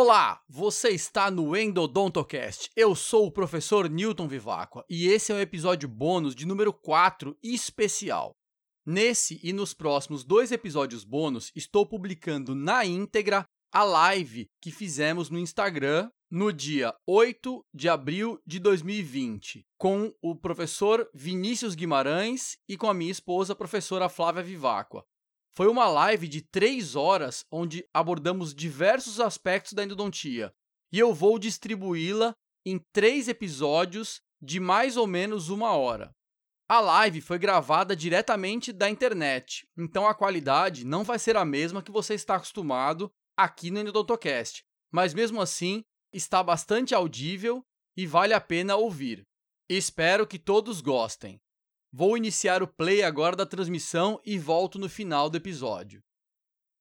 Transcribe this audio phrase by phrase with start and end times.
[0.00, 2.70] Olá, você está no Endodontocast.
[2.76, 7.36] Eu sou o professor Newton Vivacqua e esse é o episódio bônus de número 4
[7.42, 8.30] especial.
[8.86, 15.30] Nesse e nos próximos dois episódios bônus, estou publicando na íntegra a live que fizemos
[15.30, 22.76] no Instagram no dia 8 de abril de 2020, com o professor Vinícius Guimarães e
[22.76, 25.02] com a minha esposa, a professora Flávia Vivacqua.
[25.58, 30.54] Foi uma live de três horas onde abordamos diversos aspectos da endodontia
[30.92, 32.32] e eu vou distribuí-la
[32.64, 36.12] em três episódios de mais ou menos uma hora.
[36.68, 41.82] A live foi gravada diretamente da internet, então a qualidade não vai ser a mesma
[41.82, 44.62] que você está acostumado aqui no Endodontocast,
[44.92, 45.82] mas mesmo assim
[46.12, 47.64] está bastante audível
[47.96, 49.24] e vale a pena ouvir.
[49.68, 51.36] Espero que todos gostem.
[51.92, 56.02] Vou iniciar o play agora da transmissão e volto no final do episódio.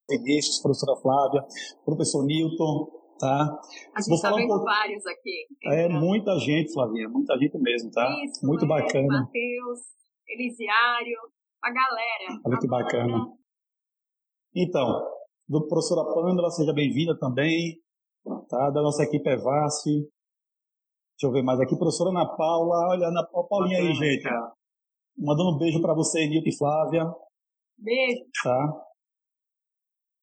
[0.10, 1.46] Vinícius, professora Flávia,
[1.86, 3.60] professor Newton, tá?
[3.96, 5.48] A gente está vendo um vários aqui.
[5.66, 8.08] É, muita gente, Flavinha, muita gente mesmo, tá?
[8.23, 9.22] Isso, Muito é, bacana.
[9.22, 9.80] Matheus,
[10.28, 11.18] Elisiário,
[11.64, 12.42] a galera.
[12.46, 13.34] Olha que bacana.
[14.56, 15.03] Então,
[15.48, 17.80] do professora Pâmela, seja bem-vinda também,
[18.50, 18.70] tá?
[18.72, 19.86] Da nossa equipe Evasf.
[19.86, 24.24] Deixa eu ver mais aqui, professora Ana Paula, olha, Ana Paulinha aí, gente.
[24.24, 24.58] Cara.
[25.18, 27.04] Mandando um beijo para você, Nilton e Flávia.
[27.78, 28.22] Beijo.
[28.44, 28.88] Tá?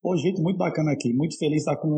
[0.00, 1.12] Pô, gente, muito bacana aqui.
[1.12, 1.88] Muito feliz estar com.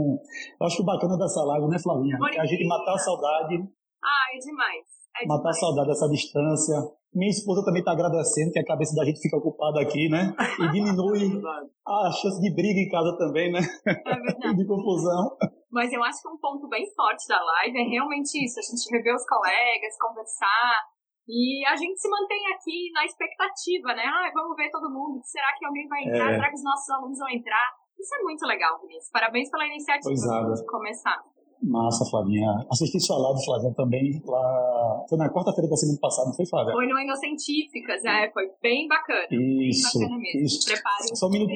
[0.61, 2.16] Eu acho que o bacana dessa live, né, Flavinha?
[2.34, 3.56] É a gente matar a saudade.
[3.98, 4.86] Ah, é demais.
[5.20, 5.56] É matar demais.
[5.56, 6.77] a saudade dessa distância.
[7.12, 10.33] Minha esposa também está agradecendo, que a cabeça da gente fica ocupada aqui, né?
[10.38, 11.42] E diminui
[11.84, 13.60] a chance de briga em casa também, né?
[13.84, 14.55] É verdade.
[14.56, 15.36] de confusão.
[15.70, 18.86] Mas eu acho que um ponto bem forte da live é realmente isso: a gente
[18.94, 20.95] rever os colegas, conversar.
[21.28, 24.06] E a gente se mantém aqui na expectativa, né?
[24.06, 25.19] Ah, vamos ver todo mundo.
[25.24, 26.30] Será que alguém vai entrar?
[26.30, 26.34] É.
[26.36, 27.74] Será que os nossos alunos vão entrar?
[27.98, 29.10] Isso é muito legal, Vinícius.
[29.10, 30.62] Parabéns pela iniciativa Pois é.
[30.62, 31.19] de começar.
[31.62, 32.66] Massa, Flavinha.
[32.70, 34.22] Assisti sua live, Flavinha, também.
[34.24, 35.04] Lá...
[35.08, 36.72] Foi na quarta-feira da semana passada, não foi, Flávia?
[36.72, 39.26] Foi no Endocientíficas, é, foi bem bacana.
[39.31, 40.41] Isso, bem bacana mesmo.
[40.43, 40.66] isso.
[40.66, 41.53] Preparem Só um minuto.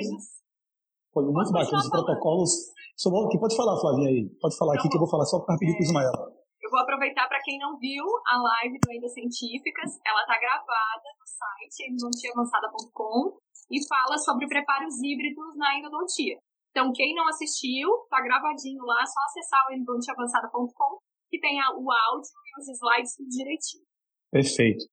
[1.12, 2.50] Foi muito Posso bacana os protocolos.
[2.96, 3.28] Sobre...
[3.28, 4.28] que Pode falar, Flavinha, aí.
[4.40, 6.39] Pode falar aqui Então, que eu vou falar só para pedir para Ismael.
[6.70, 11.26] Eu vou aproveitar para quem não viu a live do Endocientíficas, ela tá gravada no
[11.26, 13.42] site endodontiaavançada.com
[13.74, 16.38] e fala sobre preparos híbridos na endodontia.
[16.70, 21.90] Então, quem não assistiu, tá gravadinho lá, é só acessar o endodontiaavançada.com que tem o
[21.90, 23.82] áudio e os slides direitinho.
[24.30, 24.86] Perfeito.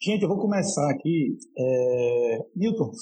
[0.00, 1.36] Gente, eu vou começar aqui.
[1.58, 2.38] É...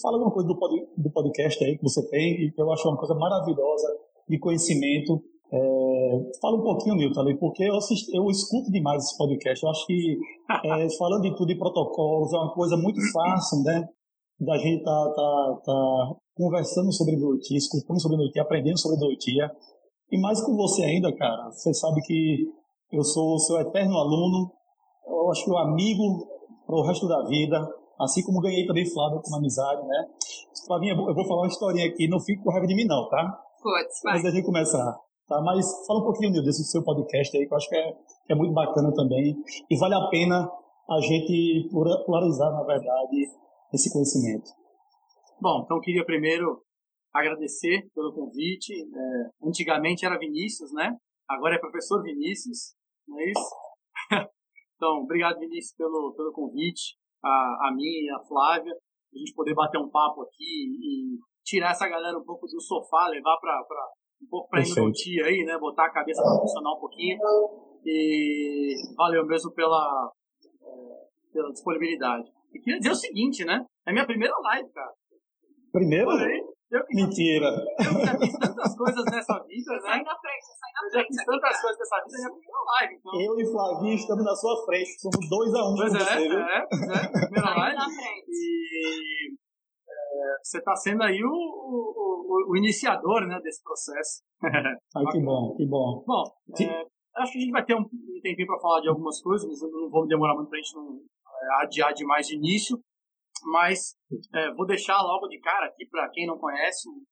[0.01, 0.56] Fala alguma coisa do,
[0.97, 3.87] do podcast aí que você tem que eu acho uma coisa maravilhosa
[4.27, 5.23] de conhecimento.
[5.55, 6.39] É...
[6.41, 9.63] Fala um pouquinho, Newton, ali, porque eu, assisto, eu escuto demais esse podcast.
[9.63, 10.19] Eu acho que,
[10.65, 13.89] é, falando de tudo de protocolos, é uma coisa muito fácil, né?
[14.41, 19.51] Da gente tá, tá, tá conversando sobre endodontia, escutando sobre endodontia, aprendendo sobre endodontia.
[20.11, 21.51] E mais com você ainda, cara.
[21.51, 22.47] Você sabe que
[22.93, 24.51] eu sou o seu eterno aluno,
[25.07, 26.27] eu acho que um amigo
[26.67, 27.59] para o resto da vida,
[28.01, 30.05] assim como ganhei também Flávio com amizade, né?
[30.67, 33.39] Flavinha, eu vou- falar uma historinha aqui, não fique com raiva de mim não, tá?
[33.63, 34.15] Putz, vai.
[34.15, 35.41] Antes da gente começar, tá?
[35.43, 37.93] Mas fala um pouquinho, Nil, desse seu podcast aí, que eu acho que é,
[38.27, 39.37] que é muito bacana também,
[39.71, 40.51] e vale a pena
[40.91, 43.27] a gente pluralizar, na verdade,
[43.73, 44.51] esse conhecimento.
[45.41, 46.62] Bom, então eu queria primeiro
[47.12, 48.73] agradecer pelo convite.
[48.73, 50.97] É, antigamente era Vinícius, né?
[51.29, 52.75] Agora é professor Vinícius,
[53.06, 53.51] não é isso?
[54.77, 56.97] então, obrigado, Vinícius, pelo, pelo convite.
[57.23, 61.71] A, a mim e a Flávia, a gente poder bater um papo aqui e tirar
[61.71, 63.65] essa galera um pouco do sofá, levar para
[64.23, 65.59] um pouco para endodontia aí, né?
[65.59, 67.19] Botar a cabeça para funcionar um pouquinho.
[67.85, 70.11] E valeu mesmo pela,
[70.63, 72.25] é, pela disponibilidade.
[72.55, 73.65] E queria dizer o seguinte, né?
[73.87, 74.93] É minha primeira live, cara.
[75.73, 77.47] Primeiro, Porém, eu que já, mentira.
[77.47, 80.05] eu já fiz tantas coisas nessa vida, Sai né?
[80.05, 81.09] na frente, sai na Eu já frente.
[81.09, 81.61] fiz tantas cara.
[81.63, 82.95] coisas nessa vida, é a minha primeira live.
[82.95, 86.29] Então, Eu e Flavinho estamos na sua frente, somos dois a um pois é, você,
[86.29, 86.39] viu?
[86.39, 87.77] é, é, primeira Sai live.
[87.77, 88.31] na frente.
[88.31, 89.37] E
[90.15, 94.23] é, você está sendo aí o, o, o iniciador né, desse processo.
[94.43, 96.05] Ai, que bom, que bom.
[96.06, 96.25] Bom,
[96.61, 96.87] é,
[97.17, 99.62] acho que a gente vai ter um, um tempinho para falar de algumas coisas, mas
[99.62, 102.79] eu não vou demorar muito para a gente não é, adiar demais de início.
[103.47, 103.94] Mas
[104.35, 107.03] é, vou deixar logo de cara aqui para quem não conhece o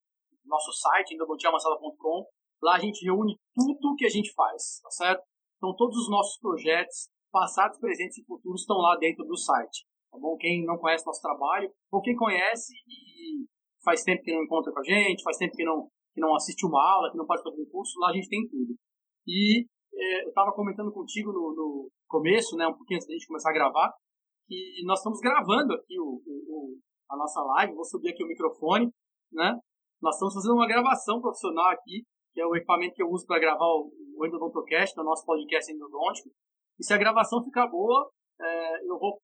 [0.47, 2.26] nosso site, endodontiamassada.com.
[2.62, 5.23] Lá a gente reúne tudo que a gente faz, tá certo?
[5.56, 9.85] Então todos os nossos projetos, passados, presentes e futuros, estão lá dentro do site.
[10.12, 10.37] Tá bom?
[10.37, 13.47] Quem não conhece nosso trabalho, ou quem conhece e
[13.82, 16.67] faz tempo que não encontra com a gente, faz tempo que não, que não assiste
[16.67, 18.76] uma aula, que não pode fazer um curso, lá a gente tem tudo.
[19.26, 23.26] E é, eu estava comentando contigo no, no começo, né, um pouquinho antes da gente
[23.26, 23.93] começar a gravar,
[24.47, 26.79] que nós estamos gravando aqui o, o, o-
[27.11, 28.91] a nossa live, vou subir aqui o microfone,
[29.32, 29.59] né?
[30.00, 32.05] Nós estamos fazendo uma gravação profissional aqui
[32.35, 35.70] que é o equipamento que eu uso para gravar o, o Endodontocast, o nosso podcast
[35.70, 36.31] endodôntico.
[36.81, 38.11] E se a gravação ficar boa,
[38.41, 39.20] é, eu vou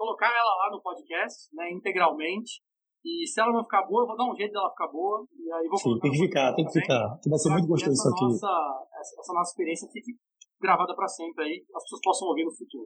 [0.00, 2.64] colocar ela lá no podcast, né, integralmente.
[3.04, 5.24] E se ela não ficar boa, eu vou dar um jeito dela ficar boa.
[5.36, 7.18] E aí vou Sim, tem que ficar, tem que ficar.
[7.22, 8.24] Que vai ser muito gostoso isso aqui.
[8.24, 10.12] Nossa, essa, essa nossa experiência fique
[10.60, 12.84] gravada para sempre aí, as pessoas possam ouvir no futuro.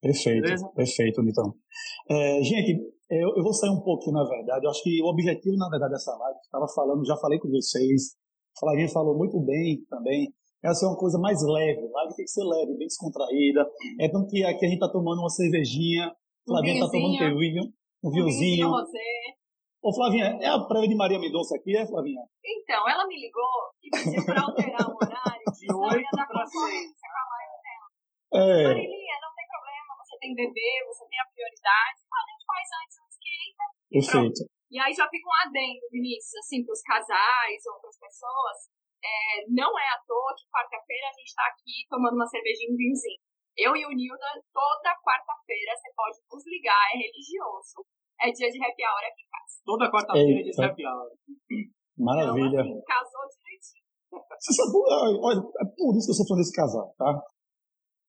[0.00, 0.68] Perfeito, Beleza?
[0.74, 1.54] perfeito, então.
[2.10, 2.74] É, gente,
[3.08, 4.66] eu, eu, vou sair um pouquinho, na verdade.
[4.66, 8.18] Eu acho que o objetivo, na verdade, dessa live, estava falando, já falei com vocês,
[8.56, 11.86] a Flavinha falou muito bem também, é ser uma coisa mais leve.
[11.86, 13.66] Live tem que ser leve, bem descontraída.
[14.00, 16.10] É tanto que aqui a gente está tomando uma cervejinha,
[16.46, 17.62] Flavinha está tomando um vinho,
[18.02, 18.68] um vinhozinho.
[19.82, 22.22] Ô, Flavinha, é a prévia de Maria Mendonça aqui, é, Flavinha?
[22.44, 27.02] Então, ela me ligou e pediu para alterar o horário de 8 para 6.
[28.32, 28.64] É.
[28.64, 32.96] Marilinha, não tem problema, você tem bebê, você tem a prioridade, a gente faz antes,
[32.96, 33.66] antes que entra.
[33.92, 34.40] Perfeito.
[34.72, 38.72] E aí já fica um adendo, Vinícius, assim, para os casais, outras pessoas.
[39.04, 42.72] É, não é à toa que quarta-feira a gente está aqui tomando uma cervejinha e
[42.72, 43.20] um vinhozinho.
[43.56, 47.84] Eu e o Nilda, toda quarta-feira, você pode nos ligar, é religioso.
[48.20, 49.54] É dia de happy hour aqui em casa.
[49.64, 51.10] Toda quarta-feira é dia de happy hour.
[51.98, 52.60] Maravilha.
[52.60, 53.82] Então, assim, casou direitinho.
[54.40, 54.72] Você sabe,
[55.20, 57.22] olha, é por isso que eu sou fã desse casal, tá?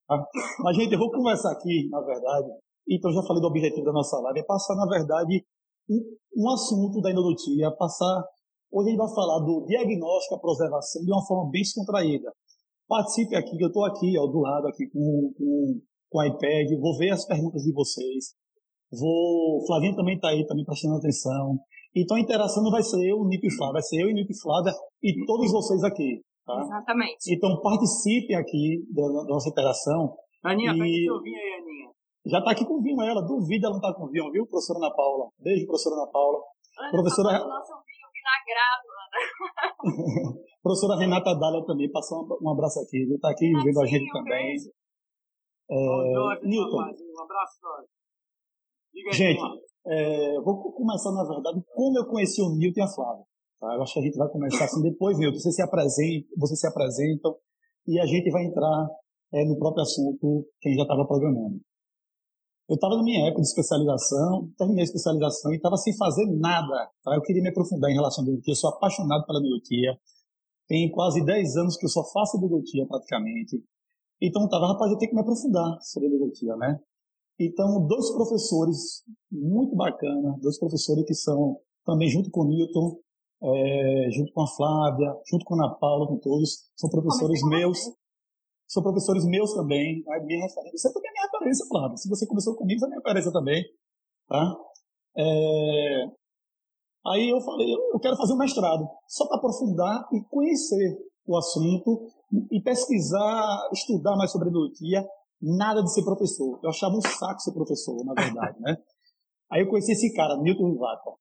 [0.08, 0.16] tá?
[0.60, 2.50] Mas, gente, eu vou conversar aqui, na verdade,
[2.88, 5.46] então já falei do objetivo da nossa live, é passar, na verdade,
[5.90, 6.00] um,
[6.44, 8.24] um assunto da endodontia, passar.
[8.72, 12.32] Hoje a gente vai falar do diagnóstico, a preservação de uma forma bem descontraída.
[12.94, 15.82] Participe aqui, que eu estou aqui, ó, do lado, aqui com, com,
[16.12, 18.38] com o iPad, vou ver as perguntas de vocês.
[18.94, 21.58] Vou, Flavinho também está aí, também prestando atenção.
[21.96, 24.30] Então a interação não vai ser eu, Nip e Flávia, vai ser eu e Nip
[24.30, 26.22] e Flávia e todos vocês aqui.
[26.46, 26.54] Tá?
[26.62, 27.34] Exatamente.
[27.34, 30.14] Então participem aqui da, da nossa interação.
[30.44, 30.78] Aninha, e...
[30.78, 31.90] pede seu vinho aí, Aninha.
[32.28, 34.94] Já está aqui com vinho ela, duvida ela não está com vinho, viu, professora Ana
[34.94, 35.30] Paula?
[35.40, 36.38] Beijo, professora Ana Paula.
[36.78, 37.40] Ana, professora...
[37.40, 37.84] Tá
[38.24, 39.20] vinagrado, Ana.
[40.64, 43.04] professora Renata Dália também, passou um, abraço aqui?
[43.14, 44.56] Está aqui vendo a gente também.
[45.70, 46.14] É...
[46.14, 46.78] Jorge, Newton.
[46.78, 47.88] Um abraço, Jorge.
[48.94, 49.42] Diga gente,
[49.88, 53.26] é, vou começar, na verdade, como eu conheci o Newton e a Flávia.
[53.60, 53.76] Tá?
[53.76, 55.40] Eu acho que a gente vai começar assim depois, Newton.
[55.40, 57.36] Você se apresenta, você se apresentam
[57.88, 58.88] e a gente vai entrar
[59.34, 61.60] é, no próprio assunto que a gente já estava programando.
[62.70, 66.90] Eu estava na minha época de especialização, terminei a especialização e estava sem fazer nada.
[67.04, 67.16] Tá?
[67.16, 69.98] Eu queria me aprofundar em relação à eu sou apaixonado pela endodontia.
[70.68, 73.62] Tem quase 10 anos que eu só faço endodontia praticamente.
[74.22, 76.80] Então, estava, rapaz, eu tenho que me aprofundar sobre endodontia, né?
[77.38, 82.98] Então, dois professores muito bacana, dois professores que são também junto com o Newton,
[83.44, 87.80] é, junto com a Flávia, junto com a Ana Paula, com todos, são professores meus.
[88.74, 90.90] São professores meus também, é minha referência.
[90.90, 91.98] Você também é minha referência, Flávia.
[91.98, 93.64] Se você começou comigo, você é minha referência também.
[94.28, 94.56] Tá?
[95.16, 96.06] É...
[97.06, 100.98] Aí eu falei, eu quero fazer um mestrado, só para aprofundar e conhecer
[101.28, 102.08] o assunto
[102.52, 105.06] e pesquisar, estudar mais sobre endodontia
[105.40, 106.60] nada de ser professor.
[106.64, 108.76] Eu achava um saco ser professor, na verdade, né?
[109.52, 111.12] Aí eu conheci esse cara, Newton Rivaca.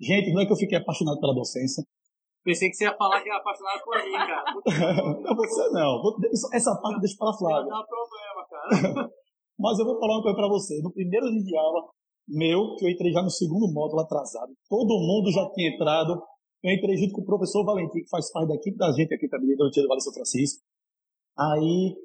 [0.00, 1.82] Gente, não é que eu fiquei apaixonado pela docência.
[2.46, 4.44] Pensei que você ia falar que era apaixonado por mim, cara.
[5.18, 6.00] não, você não.
[6.54, 7.66] Essa parte deixa para Flávia.
[7.66, 9.10] Não dá problema, cara.
[9.58, 10.80] Mas eu vou falar uma coisa para você.
[10.80, 11.90] No primeiro dia de aula,
[12.28, 16.22] meu, que eu entrei já no segundo módulo atrasado, todo mundo já tinha entrado.
[16.62, 19.28] Eu entrei junto com o professor Valentim, que faz parte da equipe da gente aqui
[19.28, 20.62] também, do Tia do Vale São Francisco.
[21.36, 21.96] Aí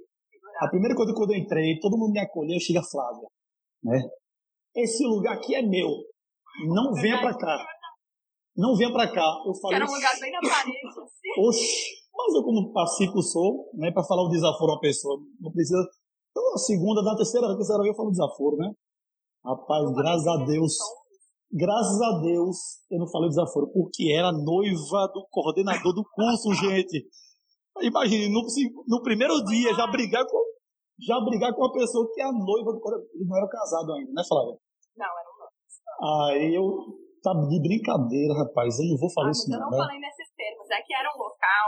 [0.59, 3.27] a primeira coisa quando eu entrei, todo mundo me acolheu, chega Flávia,
[3.83, 4.09] né?
[4.75, 5.87] Esse lugar aqui é meu.
[6.65, 7.63] Não venha para cá.
[8.55, 9.25] Não venha para cá.
[9.45, 9.77] Eu falei.
[9.77, 11.41] Era um lugar bem na parede, assim.
[11.41, 15.51] Oxi, mas eu como pacífico sou, né, para falar o desaforo a uma pessoa, não
[15.51, 15.79] precisa.
[16.31, 18.71] Então, a segunda, na terceira, na terceira vez eu falo desaforo, né?
[19.43, 20.77] Rapaz, graças a Deus,
[21.51, 22.57] graças a Deus,
[22.91, 27.07] eu não falei desaforo, porque era noiva do coordenador do curso, gente.
[27.81, 28.41] Imagine, no,
[28.87, 30.41] no primeiro dia já brigar com
[30.99, 32.81] já brigar com uma pessoa que é a noiva do
[33.15, 34.55] Ele não era casado ainda, né, Flávia?
[34.95, 36.29] Não, era um.
[36.29, 38.79] Aí eu tá de brincadeira, rapaz.
[38.79, 39.57] Eu não vou falar ah, isso não.
[39.57, 39.77] Eu não né?
[39.77, 40.69] falei nesses termos.
[40.69, 41.67] É que era um local.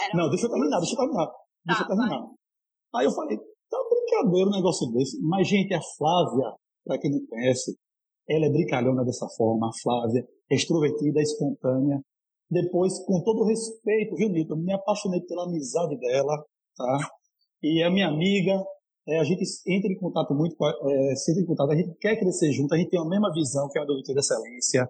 [0.00, 1.26] Era não, deixa eu terminar, deixa eu terminar.
[1.26, 1.34] Tá,
[1.66, 2.20] deixa eu terminar.
[2.20, 3.00] Vai.
[3.00, 5.20] Aí eu falei, tá brincadeira um negócio desse.
[5.22, 7.76] Mas, gente, a Flávia, para quem não conhece,
[8.28, 9.68] ela é brincalhona dessa forma.
[9.68, 12.00] A Flávia é extrovertida, é espontânea.
[12.50, 14.56] Depois, com todo o respeito, viu, Nito?
[14.56, 16.36] Me apaixonei pela amizade dela,
[16.76, 16.98] tá?
[17.62, 18.60] E a minha amiga,
[19.06, 22.52] é, a gente entra em contato muito, é, entra em contato, a gente quer crescer
[22.52, 24.88] junto, a gente tem a mesma visão que é a doutora de excelência.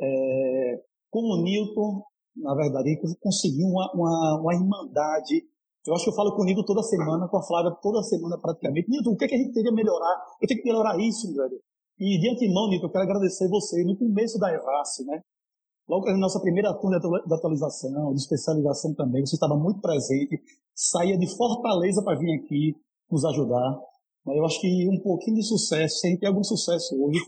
[0.00, 2.02] É, com o Newton,
[2.36, 5.42] na verdade, gente conseguiu uma, uma, uma irmandade.
[5.86, 8.38] Eu acho que eu falo com o Newton toda semana, com a Flávia toda semana
[8.38, 8.90] praticamente.
[8.90, 10.22] Newton, o que, é que a gente tem que melhorar?
[10.42, 11.60] Eu tenho que melhorar isso, velho.
[11.98, 15.22] E de antemão, Newton, eu quero agradecer você no começo da Evace, né?
[15.88, 20.42] logo na nossa primeira turma de atualização, de especialização também, você estava muito presente,
[20.74, 22.74] saía de Fortaleza para vir aqui
[23.10, 23.78] nos ajudar.
[24.26, 27.20] Eu acho que um pouquinho de sucesso, sem ter algum sucesso hoje,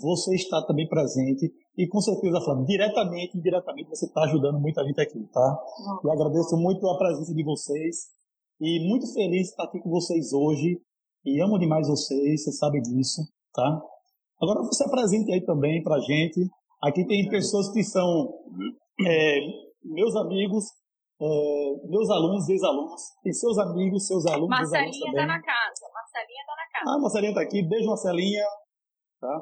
[0.00, 4.84] você está também presente e com certeza, Flávio, diretamente e indiretamente você está ajudando muita
[4.84, 5.58] gente aqui, tá?
[6.02, 7.96] Eu agradeço muito a presença de vocês
[8.60, 10.80] e muito feliz de estar aqui com vocês hoje
[11.24, 13.82] e amo demais vocês, vocês sabem disso, tá?
[14.40, 16.48] Agora você apresente aí também pra gente.
[16.82, 18.32] Aqui tem pessoas que são
[19.06, 19.40] é,
[19.82, 20.64] meus amigos,
[21.16, 21.28] é,
[21.88, 25.16] meus alunos, ex-alunos, tem seus amigos, seus alunos, Marcelinha alunos também.
[25.16, 26.84] tá na casa, Marcelinha tá na casa.
[26.92, 28.44] Ah, Marcelinha tá aqui, beijo Marcelinha,
[29.20, 29.34] tá?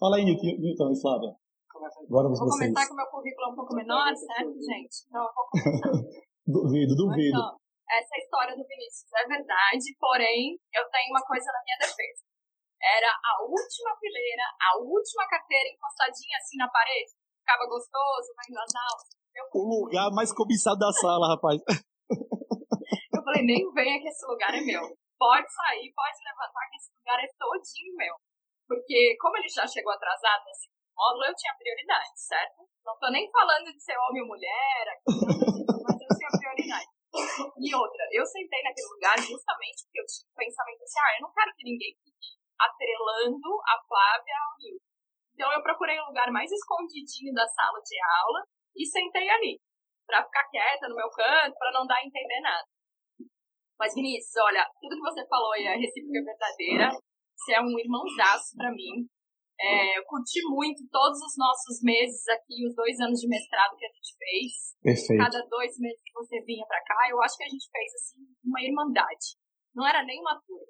[0.00, 1.36] Fala aí, Newton, e Flávia.
[1.78, 2.72] Agora Vou vocês.
[2.72, 5.06] começar com o meu currículo um pouco menor, certo, gente?
[5.06, 5.46] Então eu vou
[6.64, 7.38] duvido, duvido.
[7.38, 7.54] Então,
[7.88, 12.24] essa história do Vinícius é verdade, porém, eu tenho uma coisa na minha defesa.
[12.78, 17.12] Era a última fileira, a última carteira encostadinha assim na parede.
[17.40, 19.17] Ficava gostoso, vendo as aulas.
[19.54, 21.60] O lugar mais cobiçado da sala, rapaz.
[23.14, 24.82] eu falei, nem venha que esse lugar é meu.
[25.18, 28.14] Pode sair, pode levantar que esse lugar é todinho meu.
[28.68, 32.68] Porque como ele já chegou atrasado nesse módulo, eu tinha prioridade, certo?
[32.84, 35.16] Não tô nem falando de ser homem ou mulher, aqui,
[35.82, 36.90] mas eu tinha prioridade.
[37.58, 41.22] E outra, eu sentei naquele lugar justamente porque eu tinha o pensamento assim, ah, eu
[41.24, 42.30] não quero que ninguém fique
[42.60, 44.88] atrelando a Flávia ao Nilton.
[45.34, 48.40] Então eu procurei um lugar mais escondidinho da sala de aula
[48.78, 49.60] e sentei ali,
[50.06, 52.64] pra ficar quieta no meu canto, pra não dar a entender nada.
[53.78, 56.90] Mas Vinícius, olha, tudo que você falou aí é recíproca verdadeira.
[57.36, 59.06] Você é um irmãozaço pra mim.
[59.60, 63.86] É, eu curti muito todos os nossos meses aqui, os dois anos de mestrado que
[63.86, 64.52] a gente fez.
[64.82, 65.18] Perfeito.
[65.18, 68.22] Cada dois meses que você vinha pra cá, eu acho que a gente fez assim
[68.44, 69.38] uma irmandade.
[69.74, 70.66] Não era nem uma turma.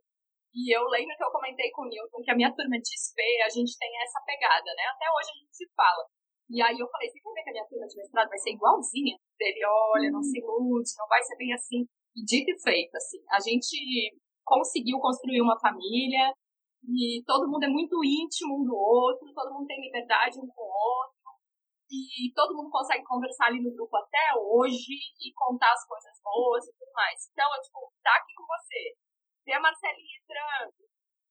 [0.54, 3.20] E eu lembro que eu comentei com o Newton que a minha turma de SP,
[3.44, 4.84] a gente tem essa pegada, né?
[4.88, 6.08] Até hoje a gente se fala.
[6.48, 8.50] E aí eu falei, você quer ver que a minha turma de mestrado vai ser
[8.52, 9.16] igualzinha?
[9.38, 9.60] Dele,
[9.92, 11.84] olha, não se ilude, não vai ser bem assim.
[12.16, 13.76] E dito e feito, assim, a gente
[14.44, 16.32] conseguiu construir uma família
[16.82, 20.62] e todo mundo é muito íntimo um do outro, todo mundo tem liberdade um com
[20.62, 21.18] o outro
[21.90, 26.64] e todo mundo consegue conversar ali no grupo até hoje e contar as coisas boas
[26.64, 27.28] e tudo mais.
[27.32, 28.96] Então, eu, tipo, tá aqui com você,
[29.44, 30.72] ver a Marcelinha entrando.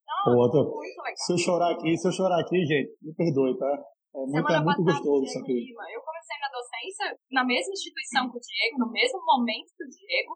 [0.08, 1.18] Nossa, Outra, muito legal.
[1.18, 3.97] se eu chorar aqui, se eu chorar aqui, gente, me perdoe, tá?
[4.18, 5.70] É muito, é Semana muito passada, gostoso isso aqui.
[5.94, 9.94] Eu comecei na docência na mesma instituição que o Diego, no mesmo momento que o
[9.94, 10.34] Diego.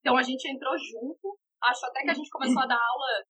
[0.00, 1.36] Então a gente entrou junto.
[1.60, 3.26] Acho até que a gente começou a dar aula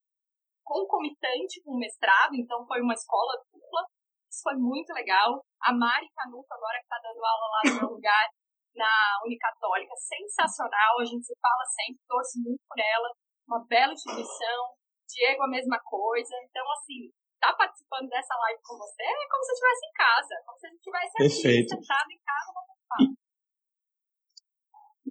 [0.63, 3.83] concomitante com o mestrado, então foi uma escola dupla.
[4.31, 5.43] Isso foi muito legal.
[5.65, 8.29] A Mari Canuto, agora que está dando aula lá no meu lugar,
[8.77, 8.93] na
[9.27, 11.01] Unicatólica, sensacional.
[11.01, 13.09] A gente se fala sempre, torce muito por ela.
[13.49, 14.77] Uma bela instituição.
[15.09, 16.37] Diego, a mesma coisa.
[16.45, 20.35] Então, assim, tá participando dessa live com você é como se eu estivesse em casa.
[20.45, 21.69] Como se a gente estivesse aqui, Perfeito.
[21.75, 22.49] sentado em casa,
[22.89, 23.19] papo.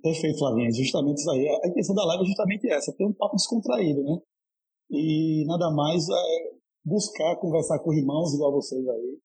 [0.01, 0.72] Perfeito, Flavinha.
[0.72, 1.48] Justamente isso aí.
[1.48, 4.17] A intenção da live é justamente essa, ter um papo descontraído, né?
[4.89, 9.19] E nada mais é buscar conversar com irmãos igual vocês aí.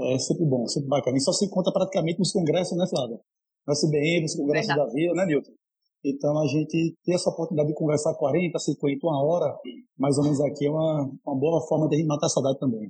[0.00, 1.16] É sempre bom, sempre bacana.
[1.16, 3.18] E só se encontra praticamente nos congressos, né, Flávia?
[3.66, 4.88] No SBN, nos congressos Verdade.
[4.88, 5.52] da vida, né, Nilton?
[6.04, 9.56] Então a gente ter essa oportunidade de conversar 40, 50, uma hora,
[9.98, 12.58] mais ou menos aqui, é uma, uma boa forma de a gente matar a saudade
[12.58, 12.88] também.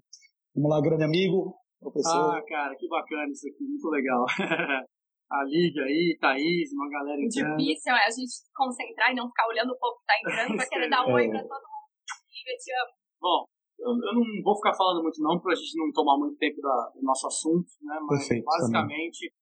[0.54, 2.36] Vamos lá, grande amigo, professor.
[2.36, 4.26] Ah, cara, que bacana isso aqui, muito legal.
[5.30, 7.56] a Lívia aí, Thaís, uma galera O entrando.
[7.56, 10.56] difícil é a gente se concentrar e não ficar olhando o povo que tá entrando
[10.56, 11.30] pra querer dar um oi É.
[11.30, 11.88] pra todo mundo.
[12.28, 12.92] Lívia, te amo.
[13.20, 13.38] Bom,
[13.78, 16.90] eu, eu não vou ficar falando muito não, pra gente não tomar muito tempo da-
[16.94, 17.96] do nosso assunto, né?
[18.04, 19.32] Mas Perfeito, basicamente,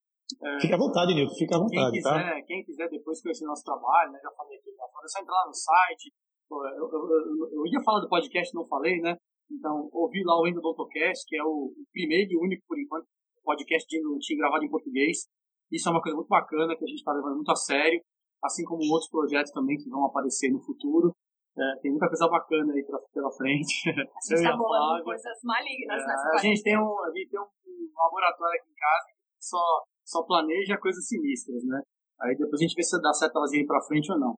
[0.59, 2.13] Fica à vontade, Nilton, fica à quem vontade, tá?
[2.19, 4.19] quiser, quem quiser depois conhecer nosso trabalho, né?
[4.21, 6.11] Já falei aqui, já falei, é só entrar lá no site.
[6.51, 9.15] Eu, eu- eu- eu ia falar do podcast, não falei, né?
[9.51, 13.07] Então, ouvi lá o Endo Doutocast, que é o primeiro e único, por enquanto,
[13.43, 15.27] podcast de endodontia gravado em português.
[15.71, 18.01] Isso é uma coisa muito bacana, que a gente está levando muito a sério,
[18.43, 21.15] assim como outros projetos também que vão aparecer no futuro.
[21.57, 23.89] É, tem muita coisa bacana aí pra, pela frente.
[23.89, 27.09] A gente e tá a bolando coisas malignas É, nessa a gente tem um, a
[27.09, 29.17] gente tem um, um laboratório aqui em casa que
[29.47, 29.63] só,
[30.05, 31.81] só planeja coisas sinistras, né?
[32.21, 34.35] Aí depois a gente vê se dá certo elas irem pra frente ou não.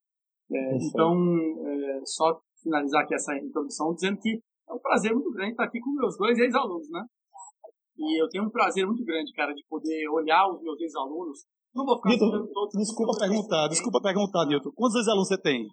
[0.51, 0.85] É, Perfeito.
[0.87, 1.13] então,
[1.67, 4.39] é, só finalizar aqui essa introdução dizendo que
[4.69, 7.03] é um prazer muito grande estar aqui com meus dois ex-alunos, né?
[7.97, 11.45] E eu tenho um prazer muito grande, cara, de poder olhar os meus ex-alunos.
[11.75, 12.79] Não vou ficar Nilton, todos.
[12.79, 14.71] Desculpa perguntar, desculpa perguntar, Nilton.
[14.73, 15.67] Quantos alunos você tem?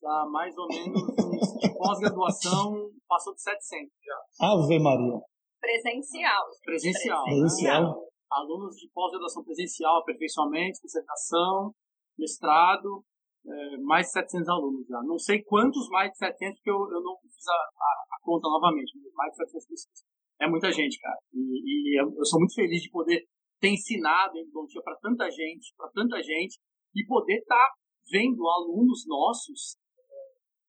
[0.00, 4.46] Tá mais ou menos uns de pós-graduação, passou de 700 já.
[4.46, 5.20] Ave Maria.
[5.60, 7.24] presencial.
[7.24, 7.40] gente.
[7.40, 8.00] Presencial.
[8.00, 8.06] né?
[8.30, 11.74] Alunos de pós-graduação presencial, aperfeiçoamento, especialização,
[12.18, 13.04] mestrado,
[13.46, 15.02] é, mais de 700 alunos já.
[15.02, 18.48] Não sei quantos mais de 700, porque eu, eu não fiz a, a, a conta
[18.48, 20.04] novamente, mais de 700 pessoas.
[20.40, 21.18] É muita gente, cara.
[21.32, 23.22] E, e eu eu sou muito feliz de poder
[23.60, 26.58] ter ensinado endodontia para tanta gente, para tanta gente,
[26.94, 27.74] e poder estar tá
[28.10, 29.76] vendo alunos nossos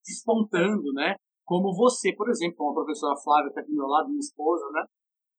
[0.05, 1.15] despontando, né?
[1.43, 4.65] Como você, por exemplo, como a professora Flávia está aqui do meu lado, minha esposa,
[4.71, 4.83] né?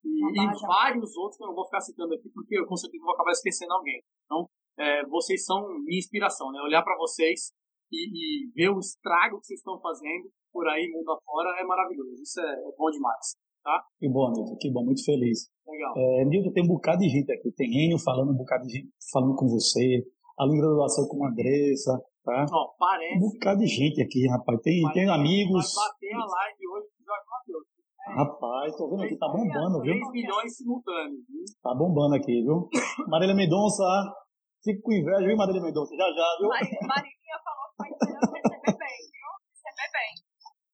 [0.07, 3.03] E, e vários outros que eu não vou ficar citando aqui, porque eu com certeza
[3.05, 4.01] vou acabar esquecendo alguém.
[4.25, 4.49] Então,
[4.79, 6.61] é, vocês são minha inspiração, né?
[6.61, 7.53] Olhar para vocês
[7.91, 12.23] e, e, ver o estrago que vocês estão fazendo por aí, mundo afora, é maravilhoso.
[12.23, 13.37] Isso é, é bom demais.
[13.63, 13.83] Tá?
[13.99, 15.51] Que bom, Nilton, que bom, muito feliz.
[15.67, 15.95] Legal.
[15.97, 17.51] É, Nilton, tem um bocado de gente aqui.
[17.53, 20.07] Tem Enio falando um bocado de gente falando com você,
[20.39, 22.47] a graduação com a Andressa, tá?
[22.53, 23.17] Ó, parece.
[23.17, 24.61] Um bocado de gente aqui, rapaz.
[24.63, 25.75] Tem, tem amigos.
[25.75, 26.96] Vai bater a live hoje.
[28.07, 29.95] Rapaz, tô vendo aqui, tá bombando, viu?
[29.95, 31.27] 3 milhões simultâneos.
[31.29, 31.45] Viu?
[31.63, 32.69] Tá bombando aqui, viu?
[33.09, 33.83] Marília Mendonça,
[34.63, 35.91] fico com inveja, viu, Marília Mendonça?
[35.97, 36.49] Já, já, viu?
[36.87, 39.31] Marilinha falou que vai receber bem, viu?
[39.51, 40.11] Receber bem.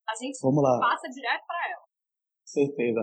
[0.08, 0.78] A gente Vamos lá.
[0.78, 1.84] passa direto pra ela.
[2.44, 3.00] Certeza.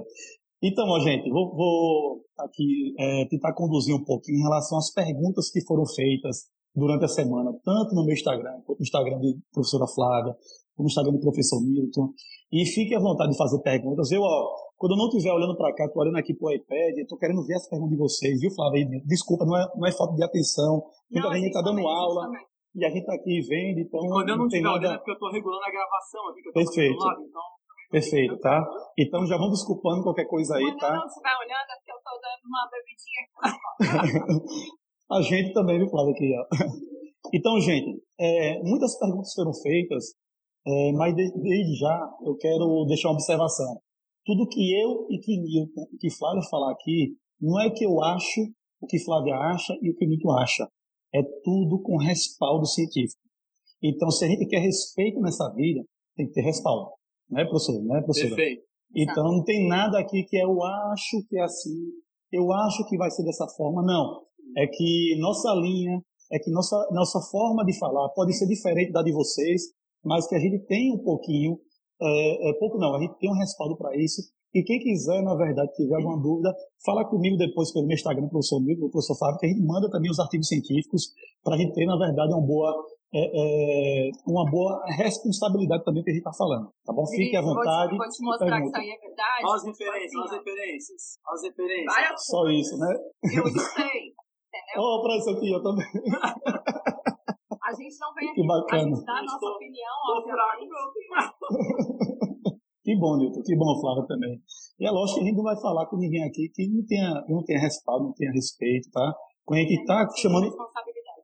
[0.62, 5.50] Então, ó, gente, vou, vou aqui é, tentar conduzir um pouquinho em relação às perguntas
[5.50, 9.88] que foram feitas durante a semana, tanto no meu Instagram, quanto no Instagram de professora
[9.88, 10.36] Flávia,
[10.78, 12.14] no Instagram do professor Milton.
[12.52, 14.12] E fique à vontade de fazer perguntas.
[14.12, 16.98] Eu, ó, quando eu não estiver olhando para cá, estou olhando aqui para o iPad,
[16.98, 18.88] estou querendo ver as perguntas de vocês, viu, Flávia?
[19.06, 20.82] Desculpa, não é, não é falta de atenção.
[21.12, 22.28] Muita gente está dando aula.
[22.76, 24.00] E a gente está aqui vendo, então.
[24.00, 24.78] E quando eu não estiver nada...
[24.78, 26.98] olhando é porque eu estou regulando a gravação aqui, que eu Perfeito.
[26.98, 27.42] Lado, então...
[27.90, 28.64] Perfeito, tá?
[28.98, 30.94] Então já vão desculpando qualquer coisa aí, Quando tá?
[30.94, 33.24] eu não estiver olhando é porque eu estou dando uma bebidinha
[35.12, 36.46] a gente também, viu, Flávia, aqui, ó.
[37.34, 40.14] Então, gente, é, muitas perguntas foram feitas,
[40.66, 43.80] é, mas desde já eu quero deixar uma observação.
[44.26, 48.02] Tudo que eu e que Newton e que Flávia falar aqui, não é que eu
[48.04, 48.42] acho,
[48.82, 50.68] o que Flávia acha e o que Newton acha.
[51.14, 53.22] É tudo com respaldo científico.
[53.82, 55.82] Então, se a gente quer respeito nessa vida,
[56.16, 56.92] tem que ter respaldo.
[57.30, 57.82] Não é, professor?
[57.84, 58.36] Não é, professora?
[58.36, 58.64] Perfeito.
[58.96, 61.78] Então, não tem nada aqui que eu acho que é assim,
[62.32, 63.82] eu acho que vai ser dessa forma.
[63.82, 64.24] Não.
[64.58, 66.02] É que nossa linha,
[66.32, 69.64] é que nossa, nossa forma de falar pode ser diferente da de vocês,
[70.04, 71.58] mas que a gente tem um pouquinho,
[72.02, 74.22] é, é pouco não, a gente tem um respaldo para isso.
[74.54, 76.52] E quem quiser, na verdade, tiver alguma dúvida,
[76.84, 80.10] fala comigo depois pelo meu Instagram, professor Milton, professor Fábio, que a gente manda também
[80.10, 82.74] os artigos científicos para a gente ter, na verdade, uma boa,
[83.14, 86.74] é, é, uma boa responsabilidade também que a gente está falando.
[86.84, 87.06] Tá bom?
[87.06, 87.96] Fique à vontade.
[87.96, 89.44] Vou te, vou te mostrar que isso aí é verdade.
[89.46, 91.02] Olha as referências, olha as referências.
[91.28, 91.94] Olha as referências.
[91.94, 92.66] Várias Só coisas.
[92.66, 92.94] isso, né?
[93.38, 94.02] Eu sei.
[94.50, 94.82] Entendeu?
[94.82, 95.86] Ó, para isso aqui, eu também.
[97.90, 98.48] A gente não vem Que aqui.
[98.48, 98.98] bacana.
[98.98, 101.40] A dá a nossa Estou- opinião, Tô fraco.
[102.84, 103.42] Que bom, Nilton.
[103.44, 104.42] Que bom, Flávia, também.
[104.80, 107.24] E é lógico que a gente não vai falar com ninguém aqui que não tenha,
[107.28, 109.14] não tenha respaldo, não tenha respeito, tá?
[109.46, 111.22] Quando a gente está chamando, Responsabilidade.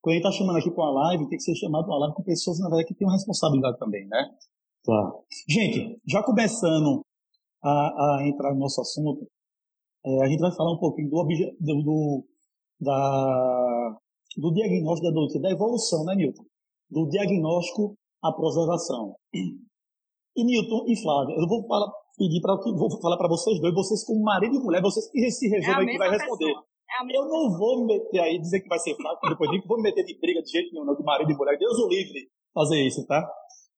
[0.00, 2.00] quando a gente tá chamando aqui para uma live, tem que ser chamado para uma
[2.00, 4.30] live com pessoas, na verdade, que têm uma responsabilidade também, né?
[4.84, 5.12] Tá.
[5.48, 7.02] Gente, já começando
[7.64, 7.70] a,
[8.20, 9.26] a entrar no nosso assunto,
[10.06, 12.24] é, a gente vai falar um pouquinho do, obje- do, do,
[12.80, 13.96] da,
[14.36, 16.44] do diagnóstico da doença, da evolução, né, Newton?
[16.90, 19.16] Do diagnóstico à preservação.
[19.32, 24.04] E Newton e Flávia, eu vou falar, pedir para vou falar para vocês dois, vocês
[24.04, 26.54] como marido e mulher, vocês que se É resolvam a aí que vai responder.
[26.88, 29.68] É Eu não vou me meter aí, dizer que vai ser fraco, depois nem que
[29.68, 31.58] vou me meter de briga de jeito nenhum, não, de marido e mulher.
[31.58, 33.28] Deus o livre fazer isso, tá?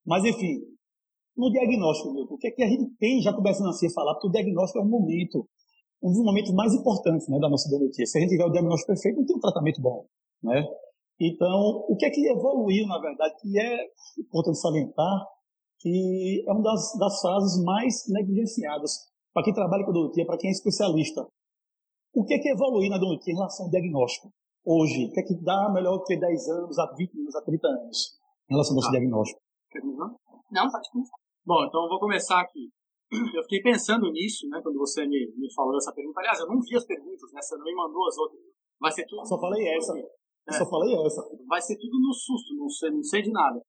[0.06, 0.60] Mas, enfim,
[1.36, 4.14] no diagnóstico, Milton, o que é que a gente tem, já começando assim a falar,
[4.14, 5.48] porque o diagnóstico é um momento,
[6.02, 8.06] um dos momentos mais importantes né, da nossa doentia.
[8.06, 10.06] Se a gente tiver o diagnóstico perfeito, não tem um tratamento bom,
[10.42, 10.62] né?
[11.20, 13.84] Então, o que é que evoluiu, na verdade, que é
[14.18, 15.26] importante salientar,
[15.78, 20.48] que é uma das, das fases mais negligenciadas para quem trabalha com doentia, para quem
[20.48, 21.26] é especialista.
[22.14, 24.32] O que é que evoluiu na doentia em relação ao diagnóstico?
[24.64, 27.42] Hoje, o que é que dá melhor do que 10 anos, a 20 anos, a
[27.42, 28.90] 30 anos, em relação ao nosso Ah.
[28.90, 29.40] diagnóstico?
[29.70, 30.16] Quer dizer, não?
[30.50, 31.16] Não, pode começar.
[31.46, 32.68] Bom, então eu vou começar aqui.
[33.34, 36.20] Eu fiquei pensando nisso, né, quando você me, me falou essa pergunta.
[36.20, 37.40] Aliás, eu não vi as perguntas, né?
[37.42, 38.40] Você não me mandou as outras.
[38.80, 39.26] Vai ser tudo.
[39.26, 39.92] Só falei essa.
[40.48, 40.52] É.
[40.52, 41.22] Só falei essa.
[41.46, 43.60] Vai ser tudo no susto, não sei, não sei de nada.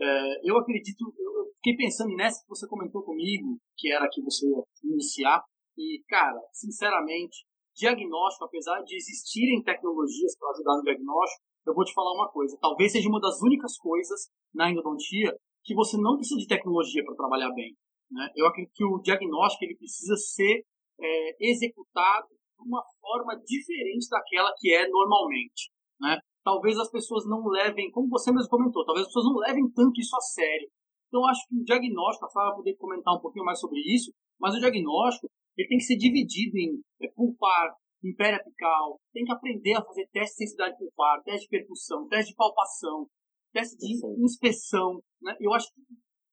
[0.00, 4.46] É, eu acredito, eu fiquei pensando nessa que você comentou comigo, que era que você
[4.46, 5.42] ia iniciar.
[5.76, 11.94] E, cara, sinceramente, diagnóstico, apesar de existirem tecnologias para ajudar no diagnóstico, eu vou te
[11.94, 12.58] falar uma coisa.
[12.60, 17.14] Talvez seja uma das únicas coisas na endodontia que você não precisa de tecnologia para
[17.14, 17.76] trabalhar bem.
[18.10, 18.28] Né?
[18.36, 20.64] Eu acredito que o diagnóstico ele precisa ser
[21.00, 25.71] é, executado de uma forma diferente daquela que é normalmente.
[26.02, 26.18] Né?
[26.42, 30.00] Talvez as pessoas não levem, como você mesmo comentou, talvez as pessoas não levem tanto
[30.00, 30.68] isso a sério.
[31.06, 34.12] Então, acho que o diagnóstico, a Flávia vai poder comentar um pouquinho mais sobre isso,
[34.40, 39.30] mas o diagnóstico ele tem que ser dividido em é, pulpar, em periapical, tem que
[39.30, 43.06] aprender a fazer teste de sensibilidade pulpar, teste de percussão, teste de palpação,
[43.52, 45.00] teste de inspeção.
[45.20, 45.36] Né?
[45.38, 45.80] Eu acho que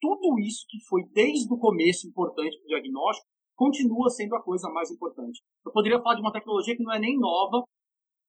[0.01, 4.69] tudo isso que foi desde o começo importante para o diagnóstico continua sendo a coisa
[4.69, 5.43] mais importante.
[5.65, 7.63] Eu poderia falar de uma tecnologia que não é nem nova,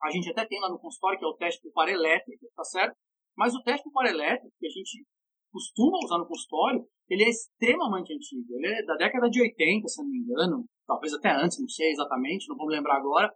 [0.03, 2.65] a gente até tem lá no consultório, que é o teste por par elétrico, tá
[2.65, 2.97] certo?
[3.37, 5.05] Mas o teste por par elétrico, que a gente
[5.53, 8.55] costuma usar no consultório, ele é extremamente antigo.
[8.57, 11.91] Ele é da década de 80, se não me engano, talvez até antes, não sei
[11.91, 13.31] exatamente, não vou me lembrar agora.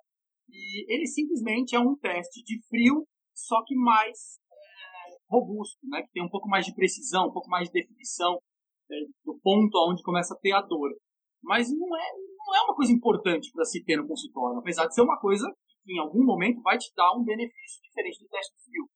[0.48, 6.02] E ele simplesmente é um teste de frio, só que mais é, robusto, né?
[6.02, 8.38] que tem um pouco mais de precisão, um pouco mais de definição
[8.90, 10.90] é, do ponto onde começa a ter a dor.
[11.42, 12.06] Mas não é,
[12.46, 15.46] não é uma coisa importante para se ter no consultório, apesar de ser uma coisa
[15.84, 18.88] que em algum momento vai te dar um benefício diferente do teste de frio.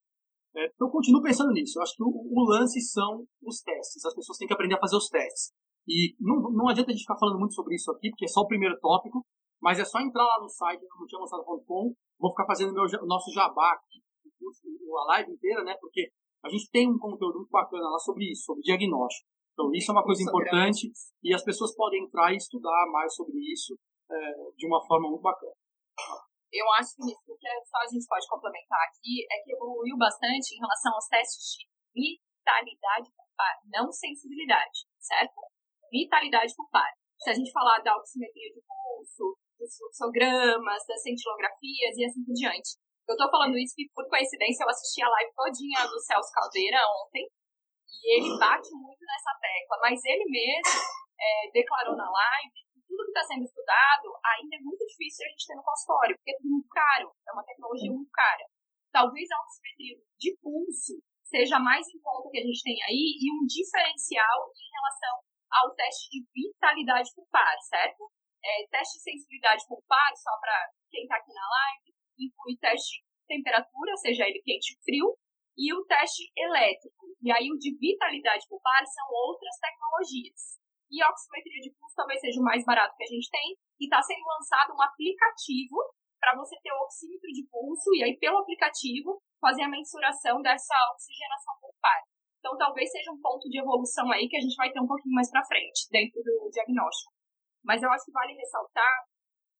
[0.56, 1.78] É, então, eu continuo pensando nisso.
[1.78, 4.04] Eu acho que o, o, lance são os testes.
[4.04, 5.52] As pessoas têm que aprender a fazer os testes.
[5.86, 8.40] E não, não adianta a gente ficar falando muito sobre isso aqui, porque é só
[8.40, 9.24] o primeiro tópico,
[9.60, 11.94] mas é só entrar lá no site nutiamoçada.com.
[12.18, 14.02] Vou ficar fazendo meu, o nosso jabá aqui,
[14.98, 15.76] a live inteira, né?
[15.80, 16.10] Porque
[16.44, 19.28] a gente tem um conteúdo muito bacana lá sobre isso, sobre diagnóstico.
[19.52, 23.38] Então, isso é uma coisa importante e as pessoas podem entrar e estudar mais sobre
[23.52, 23.76] isso
[24.10, 25.52] é, de uma forma muito bacana.
[26.52, 30.56] Eu acho que o que só a gente pode complementar aqui é que evoluiu bastante
[30.56, 35.36] em relação aos testes de vitalidade por par, não sensibilidade, certo?
[35.92, 36.88] Vitalidade por par.
[37.20, 42.32] Se a gente falar da oximetria de pulso, dos fluxogramas, das centilografias e assim por
[42.32, 42.78] diante.
[43.08, 46.78] Eu tô falando isso porque, por coincidência, eu assisti a live todinha do Celso Caldeira
[47.04, 47.26] ontem,
[47.88, 50.80] e ele bate muito nessa tecla, mas ele mesmo
[51.18, 55.46] é, declarou na live tudo que está sendo estudado ainda é muito difícil a gente
[55.46, 58.44] ter no consultório, porque é muito caro, é uma tecnologia muito cara.
[58.90, 60.96] Talvez a oximetria de pulso
[61.28, 65.14] seja mais em conta que a gente tem aí e um diferencial em relação
[65.52, 68.10] ao teste de vitalidade por par, certo?
[68.42, 73.04] É, teste de sensibilidade por par, só para quem está aqui na live, inclui teste
[73.04, 75.18] de temperatura, seja ele quente ou frio,
[75.56, 77.06] e o teste elétrico.
[77.20, 80.57] E aí o de vitalidade por par são outras tecnologias.
[80.90, 83.56] E a oximetria de pulso talvez seja o mais barato que a gente tem.
[83.80, 85.76] E está sendo lançado um aplicativo
[86.18, 90.74] para você ter o oxímetro de pulso e aí pelo aplicativo fazer a mensuração dessa
[90.92, 92.02] oxigenação par.
[92.38, 95.14] Então talvez seja um ponto de evolução aí que a gente vai ter um pouquinho
[95.14, 97.12] mais para frente dentro do diagnóstico.
[97.64, 99.06] Mas eu acho que vale ressaltar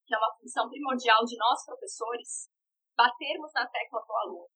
[0.06, 2.48] que é uma função primordial de nós professores
[2.96, 4.48] batermos na tecla para o aluno.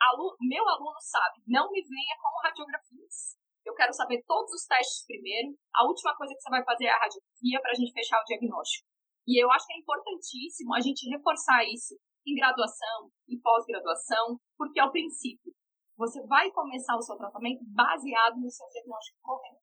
[0.00, 0.36] aluno.
[0.40, 3.38] Meu aluno sabe, não me venha com radiografias.
[3.68, 5.52] Eu quero saber todos os testes primeiro.
[5.76, 8.24] A última coisa que você vai fazer é a radiografia para a gente fechar o
[8.24, 8.88] diagnóstico.
[9.28, 11.92] E eu acho que é importantíssimo a gente reforçar isso
[12.26, 15.52] em graduação, em pós-graduação, porque é o princípio.
[15.98, 19.60] Você vai começar o seu tratamento baseado no seu diagnóstico correto.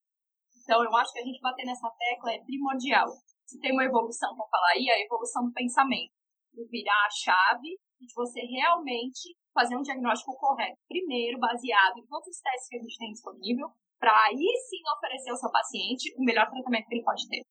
[0.62, 3.10] Então, eu acho que a gente bater nessa tecla é primordial.
[3.44, 6.14] Se tem uma evolução para falar aí, é a evolução do pensamento.
[6.54, 10.78] De virar a chave e de você realmente fazer um diagnóstico correto.
[10.86, 13.66] Primeiro, baseado em todos os testes que a gente tem disponível,
[13.98, 17.42] para aí sim oferecer ao seu paciente o melhor tratamento que ele pode ter.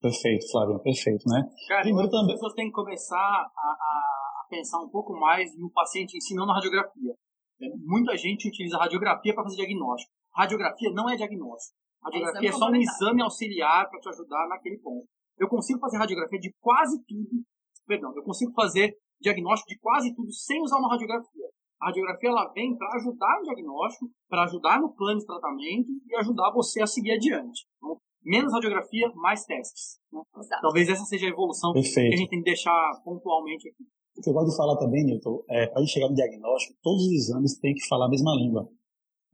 [0.00, 1.40] Perfeito, Flávio, perfeito, né?
[1.66, 2.34] Cara, Primeiro, também...
[2.34, 6.56] as pessoas têm que começar a, a, pensar um pouco mais no paciente ensinando a
[6.56, 7.14] radiografia.
[7.62, 10.12] É, muita gente utiliza radiografia para fazer diagnóstico.
[10.34, 11.78] Radiografia não é diagnóstico.
[12.02, 15.06] Radiografia é, é só um exame auxiliar para te ajudar naquele ponto.
[15.38, 17.42] Eu consigo fazer radiografia de quase tudo,
[17.86, 21.48] perdão, eu consigo fazer diagnóstico de quase tudo sem usar uma radiografia.
[21.84, 26.16] A radiografia ela vem para ajudar no diagnóstico, para ajudar no plano de tratamento e
[26.16, 27.66] ajudar você a seguir adiante.
[27.76, 30.00] Então, menos radiografia, mais testes.
[30.10, 30.22] Né?
[30.62, 32.08] Talvez essa seja a evolução Perfeito.
[32.08, 33.84] que a gente tem que deixar pontualmente aqui.
[34.16, 36.78] O que eu gosto de falar também, Newton, é para a gente chegar no diagnóstico,
[36.82, 38.66] todos os exames têm que falar a mesma língua.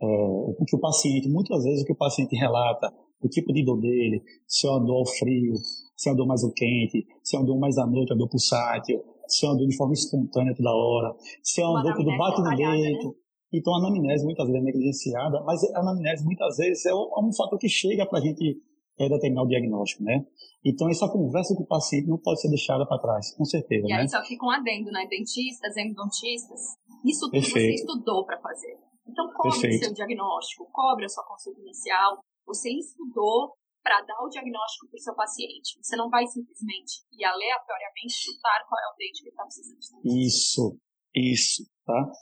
[0.02, 3.64] É, o que o paciente, muitas vezes o que o paciente relata, o tipo de
[3.64, 5.54] dor dele, se é uma dor ao frio,
[5.94, 8.16] se é uma dor mais ao quente, se é uma dor mais à noite, a
[8.16, 11.96] dor pulsátil, se é uma dor de forma espontânea toda hora, se é uma dor
[11.96, 13.08] que bate no leito.
[13.08, 13.14] Né?
[13.52, 17.24] Então a anamnese muitas vezes é negligenciada, mas a anamnese muitas vezes é um, é
[17.24, 18.60] um fator que chega para a gente
[18.98, 20.24] é, determinar o diagnóstico, né?
[20.64, 23.86] Então essa conversa com o paciente não pode ser deixada para trás, com certeza.
[23.88, 24.08] E aí né?
[24.08, 25.06] só fica um adendo, né?
[25.08, 26.60] Dentistas, endodontistas,
[27.04, 27.52] isso tudo Perfeito.
[27.52, 28.76] você estudou para fazer.
[29.08, 34.28] Então cobre o seu diagnóstico, cobre a sua consulta inicial, você estudou para dar o
[34.28, 35.78] diagnóstico para o seu paciente.
[35.82, 40.00] Você não vai simplesmente e aleatoriamente chutar qual é o dente que está precisando.
[40.04, 40.78] Isso,
[41.14, 42.12] isso, tá?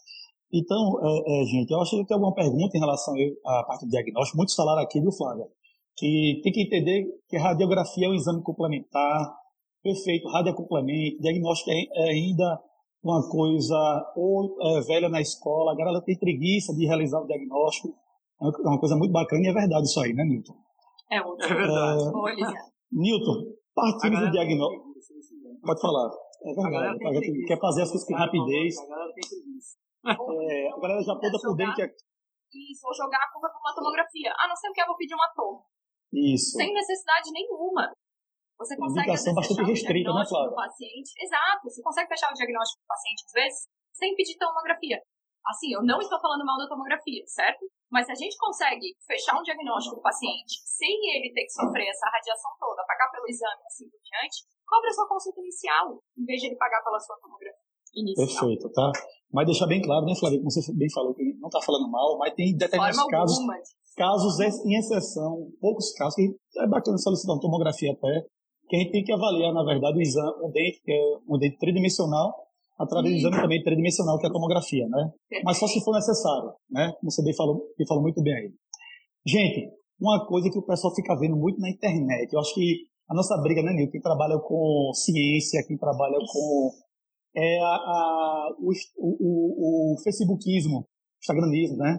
[0.53, 3.91] Então, é, é, gente, eu acho que tem alguma pergunta em relação à parte do
[3.91, 4.39] diagnóstico.
[4.39, 5.45] Muitos falaram aqui, viu, Flávia?
[5.97, 9.35] Que tem que entender que a radiografia é um exame complementar,
[9.83, 12.63] perfeito, radiocomplemento, diagnóstico é, é ainda
[13.03, 17.95] uma coisa ou é, velha na escola, a galera tem preguiça de realizar o diagnóstico,
[18.41, 20.55] é uma coisa muito bacana e é verdade isso aí, né, Nilton?
[21.11, 22.03] É, o é verdade.
[22.03, 22.61] É,
[22.93, 23.39] Newton,
[23.75, 24.89] partindo do diagnóstico.
[25.63, 26.11] Pode falar.
[26.45, 26.97] É verdade.
[27.01, 28.79] A galera quer fazer as coisas com rapidez.
[28.79, 29.77] A galera tem preguiça.
[30.07, 31.91] É, a galera já toda por dentro que é.
[32.49, 34.33] Isso, vou jogar a curva para uma tomografia.
[34.33, 35.61] Ah, não sei o que, eu vou pedir uma toma.
[36.13, 36.57] Isso.
[36.57, 37.93] Sem necessidade nenhuma.
[38.59, 40.51] Você consegue indicação bastante restrita, né, Flávia?
[40.51, 41.13] Do paciente.
[41.15, 43.59] Exato, você consegue fechar o diagnóstico do paciente, às vezes,
[43.93, 44.99] sem pedir tomografia.
[45.47, 47.69] Assim, eu não estou falando mal da tomografia, certo?
[47.91, 51.89] Mas se a gente consegue fechar um diagnóstico do paciente sem ele ter que sofrer
[51.89, 56.25] essa radiação toda, pagar pelo exame assim por diante, cobra a sua consulta inicial, em
[56.25, 58.27] vez de ele pagar pela sua tomografia inicial.
[58.27, 58.93] Perfeito, tá?
[59.33, 62.17] Mas deixar bem claro, né, Flávia, como você bem falou, que não está falando mal,
[62.19, 63.57] mas tem determinados Forma casos, alguma.
[63.97, 66.29] casos em exceção, poucos casos, que
[66.61, 68.27] é bacana solicitar uma tomografia até,
[68.69, 71.39] que a gente tem que avaliar, na verdade, o exame, um dente, que é um
[71.39, 72.35] dente tridimensional,
[72.79, 75.11] através do exame também tridimensional, que é a tomografia, né?
[75.45, 76.93] Mas só se for necessário, né?
[77.01, 78.53] Como você bem falou, bem falou muito bem aí.
[79.27, 83.15] Gente, uma coisa que o pessoal fica vendo muito na internet, eu acho que a
[83.15, 83.91] nossa briga, né, Nil?
[83.91, 86.71] Quem trabalha com ciência, quem trabalha com
[87.35, 90.87] é a, a o, o, o facebookismo,
[91.21, 91.99] instagramismo, né?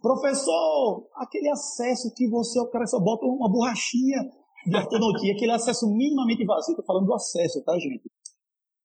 [0.00, 4.18] Professor, aquele acesso que você, o cara só bota uma borrachinha
[4.66, 8.02] de ortodontia, aquele acesso minimamente vazio, estou falando do acesso, tá, gente?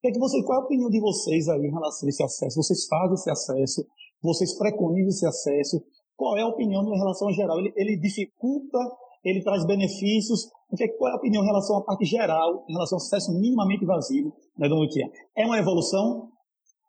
[0.06, 2.22] Que é que você, qual é a opinião de vocês aí em relação a esse
[2.22, 2.62] acesso?
[2.62, 3.82] Vocês fazem esse acesso?
[4.22, 5.82] Vocês preconizam esse acesso?
[6.15, 7.58] Qual é a opinião em relação ao geral?
[7.58, 8.78] Ele, ele dificulta?
[9.24, 10.46] Ele traz benefícios?
[10.70, 13.84] Porque qual é a opinião em relação à parte geral, em relação ao acesso minimamente
[13.84, 15.10] vazio na odontia?
[15.36, 16.30] É uma evolução?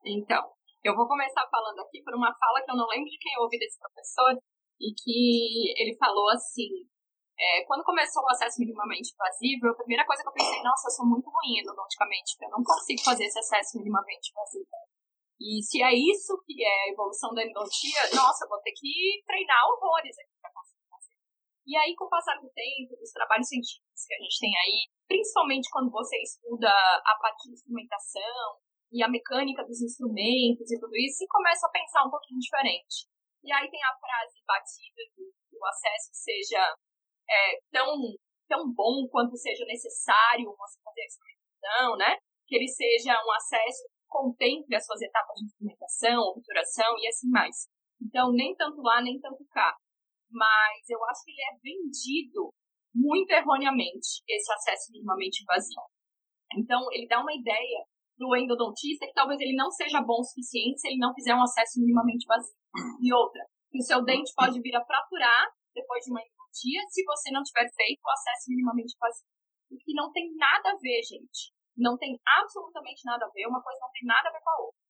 [0.05, 0.44] Então,
[0.85, 3.59] eu vou começar falando aqui por uma fala que eu não lembro de quem ouvi
[3.59, 4.37] desse professor,
[4.79, 6.68] e que ele falou assim,
[7.38, 10.92] é, quando começou o acesso minimamente invasivo, a primeira coisa que eu pensei, nossa, eu
[10.92, 14.72] sou muito ruim endodonticamente, eu não consigo fazer esse acesso minimamente invasivo.
[15.37, 19.20] E se é isso que é a evolução da endodontia, nossa, eu vou ter que
[19.27, 21.16] treinar horrores aqui para conseguir fazer.
[21.66, 24.88] E aí, com o passar do tempo, dos trabalhos científicos que a gente tem aí,
[25.07, 30.96] principalmente quando você estuda a parte de instrumentação e a mecânica dos instrumentos e tudo
[30.96, 33.05] isso, você começa a pensar um pouquinho diferente.
[33.44, 35.22] E aí tem a frase batida que
[35.53, 36.75] o acesso seja
[37.28, 37.96] é, tão,
[38.48, 42.16] tão bom quanto seja necessário você fazer a experimentação, né?
[42.46, 47.28] Que ele seja um acesso que contemple as suas etapas de instrumentação, obturação e assim
[47.28, 47.68] mais.
[48.00, 49.74] Então, nem tanto lá, nem tanto cá.
[50.30, 52.52] Mas eu acho que ele é vendido
[52.94, 55.84] muito erroneamente, esse acesso minimamente invasivo.
[56.56, 57.84] Então, ele dá uma ideia
[58.16, 61.42] do endodontista que talvez ele não seja bom o suficiente se ele não fizer um
[61.42, 62.54] acesso minimamente vazio.
[63.02, 66.22] E outra, que o seu dente pode vir a fraturar depois de uma
[66.62, 69.26] dia se você não tiver feito o acesso minimamente vazio.
[69.70, 71.52] O que não tem nada a ver, gente.
[71.76, 74.60] Não tem absolutamente nada a ver, uma coisa não tem nada a ver com a
[74.64, 74.80] outra.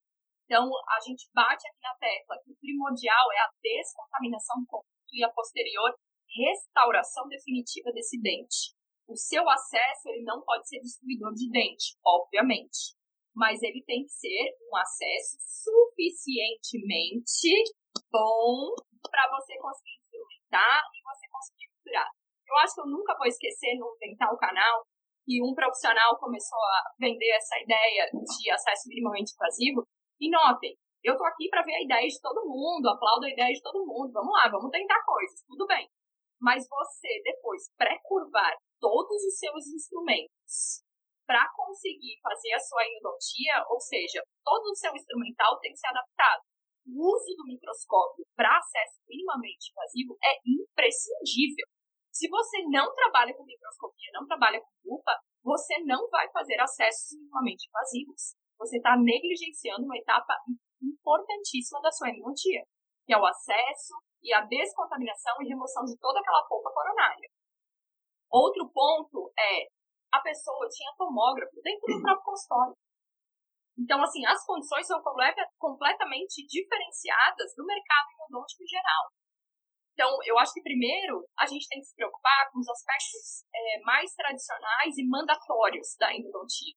[0.45, 5.13] Então, a gente bate aqui na tecla que o primordial é a descontaminação do conduto
[5.13, 5.91] e a posterior
[6.31, 8.75] restauração definitiva desse dente.
[9.09, 12.95] O seu acesso ele não pode ser destruidor de dente, obviamente,
[13.35, 17.51] mas ele tem que ser um acesso suficientemente
[18.11, 18.75] bom
[19.11, 19.96] para você conseguir
[20.59, 22.09] e você conseguir curar.
[22.47, 24.87] Eu acho que eu nunca vou esquecer no Dental Canal
[25.27, 29.83] que um profissional começou a vender essa ideia de acesso minimamente invasivo.
[30.21, 33.53] E notem, eu tô aqui para ver a ideia de todo mundo, aplaudo a ideia
[33.53, 35.91] de todo mundo, vamos lá, vamos tentar coisas, tudo bem.
[36.41, 40.87] Mas você depois pré-curvar todos os seus instrumentos
[41.27, 45.89] para conseguir fazer a sua endodontia, ou seja, todo o seu instrumental tem que ser
[45.89, 46.43] adaptado
[46.87, 51.67] o uso do microscópio para acesso minimamente invasivo é imprescindível.
[52.13, 57.19] Se você não trabalha com microscopia, não trabalha com lupa, você não vai fazer acessos
[57.19, 58.35] minimamente invasivos.
[58.59, 60.33] Você está negligenciando uma etapa
[60.81, 62.63] importantíssima da sua endodontia,
[63.05, 67.29] que é o acesso e a descontaminação e remoção de toda aquela polpa coronária.
[68.31, 69.67] Outro ponto é
[70.13, 72.75] a pessoa tinha tomógrafo dentro do próprio consultório.
[73.79, 75.03] Então, assim, as condições são
[75.59, 79.05] completamente diferenciadas do mercado endodôntico em geral.
[79.93, 83.81] Então, eu acho que primeiro a gente tem que se preocupar com os aspectos é,
[83.81, 86.75] mais tradicionais e mandatórios da endodontia.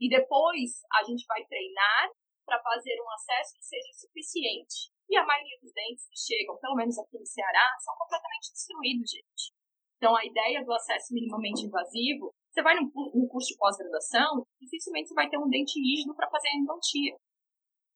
[0.00, 2.10] E depois a gente vai treinar
[2.44, 4.90] para fazer um acesso que seja suficiente.
[5.08, 9.10] E a maioria dos dentes que chegam, pelo menos aqui no Ceará, são completamente destruídos,
[9.10, 9.54] gente.
[9.96, 15.08] Então, a ideia do acesso minimamente invasivo você vai num, num curso de pós-graduação, dificilmente
[15.08, 17.12] você vai ter um dente rígido para fazer a endodontia.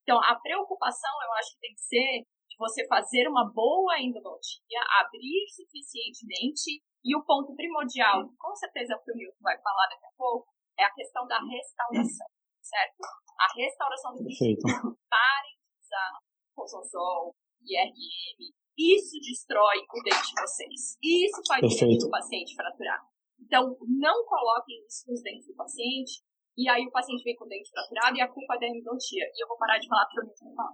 [0.03, 4.81] Então, a preocupação, eu acho que tem que ser de você fazer uma boa endodontia,
[5.01, 9.88] abrir suficientemente, e o ponto primordial, com certeza é o que o Milton vai falar
[9.88, 12.27] daqui a pouco, é a questão da restauração,
[12.61, 13.01] certo?
[13.40, 14.61] A restauração do dente.
[15.09, 16.20] Parem de usar
[16.55, 20.99] rosozol, IRM, isso destrói o dente de vocês.
[21.03, 23.01] Isso faz o paciente fraturar.
[23.51, 26.23] Então, não coloquem isso nos dentes do paciente
[26.57, 29.27] e aí o paciente vem com o dente fraturado e a culpa é da endodontia.
[29.27, 30.71] E eu vou parar de falar porque eu não falar.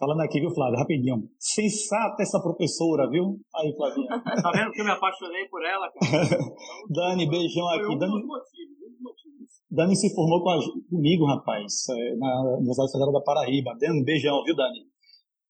[0.00, 0.78] Falando aqui, viu, Flávio?
[0.78, 1.28] Rapidinho.
[1.36, 3.36] Sensata essa professora, viu?
[3.56, 4.08] Aí, Flavinha.
[4.24, 6.38] tá vendo que eu me apaixonei por ela, cara?
[6.88, 7.84] Dani, beijão aqui.
[7.84, 9.76] Foi um Dani, motivos, um.
[9.76, 10.58] Dani se formou com a,
[10.88, 13.76] comigo, rapaz, é, na Universidade Federal da Paraíba.
[13.78, 14.80] Dani, beijão, viu, Dani?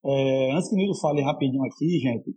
[0.06, 2.34] É, antes que o Nilo fale rapidinho aqui, gente,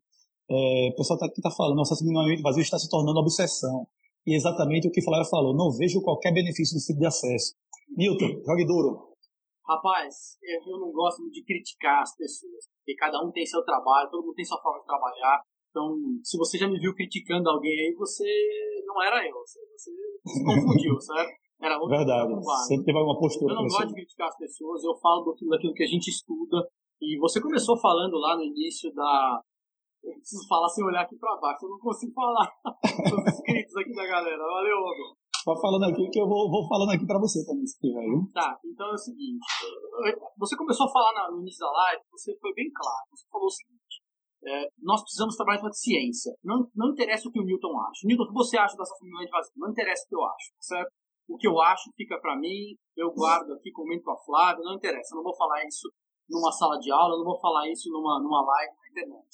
[0.50, 3.88] é, o pessoal tá, aqui está falando, nosso minimamente vazio está se tornando obsessão.
[4.28, 7.56] E exatamente o que o Flávio falou, não vejo qualquer benefício desse tipo de acesso.
[7.96, 9.16] Newton, jogue duro.
[9.64, 14.26] Rapaz, eu não gosto de criticar as pessoas, porque cada um tem seu trabalho, todo
[14.26, 15.42] mundo tem sua forma de trabalhar.
[15.70, 18.26] Então, se você já me viu criticando alguém aí, você
[18.86, 19.92] não era eu, você, você
[20.26, 21.32] se confundiu, certo?
[21.62, 22.34] Era outra Verdade,
[22.68, 23.54] sempre teve alguma postura.
[23.54, 26.68] Eu não gosto de criticar as pessoas, eu falo daquilo, daquilo que a gente estuda.
[27.02, 29.42] E você começou falando lá no início da,
[30.16, 34.06] preciso falar sem olhar aqui pra baixo, eu não consigo falar os inscritos aqui da
[34.06, 34.38] galera.
[34.38, 35.18] Valeu, Hugo.
[35.48, 38.20] Tá falando aqui que eu vou, vou falando aqui pra você também, se tiver, viu?
[38.34, 39.40] Tá, então é o seguinte.
[40.38, 43.08] Você começou a falar no início da live, você foi bem claro.
[43.12, 44.04] Você falou o seguinte.
[44.44, 46.36] É, nós precisamos trabalhar com a ciência.
[46.44, 48.06] Não, não interessa o que o Newton acha.
[48.06, 49.54] Newton, o que você acha dessa família de vazio?
[49.56, 50.92] Não interessa o que eu acho, certo?
[51.30, 54.76] O que eu acho fica para mim, eu guardo aqui, comento com a Flávia, não
[54.76, 55.14] interessa.
[55.14, 55.90] Eu não vou falar isso
[56.30, 59.28] numa sala de aula, eu não vou falar isso numa, numa live na internet.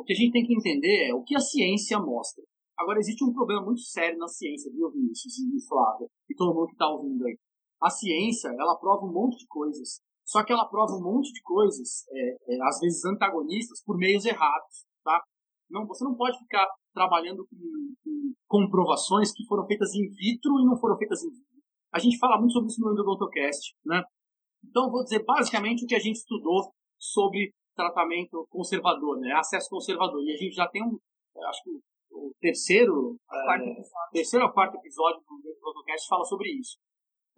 [0.00, 2.42] O que a gente tem que entender é o que a ciência mostra.
[2.78, 6.68] Agora, existe um problema muito sério na ciência, viu, Vinícius e Flávia, e todo mundo
[6.68, 7.36] que está ouvindo aí.
[7.82, 11.42] A ciência, ela prova um monte de coisas, só que ela prova um monte de
[11.42, 15.22] coisas, é, é, às vezes antagonistas, por meios errados, tá?
[15.68, 17.58] Não, você não pode ficar trabalhando com,
[18.02, 21.44] com comprovações que foram feitas in vitro e não foram feitas in vivo.
[21.92, 24.02] A gente fala muito sobre isso no Endodontocast, né?
[24.64, 29.32] Então, vou dizer basicamente o que a gente estudou sobre tratamento conservador, né?
[29.32, 30.22] Acesso conservador.
[30.22, 30.98] E a gente já tem um,
[31.48, 31.70] acho que
[32.10, 36.76] o terceiro, é, terceiro ou quarto episódio do podcast fala sobre isso.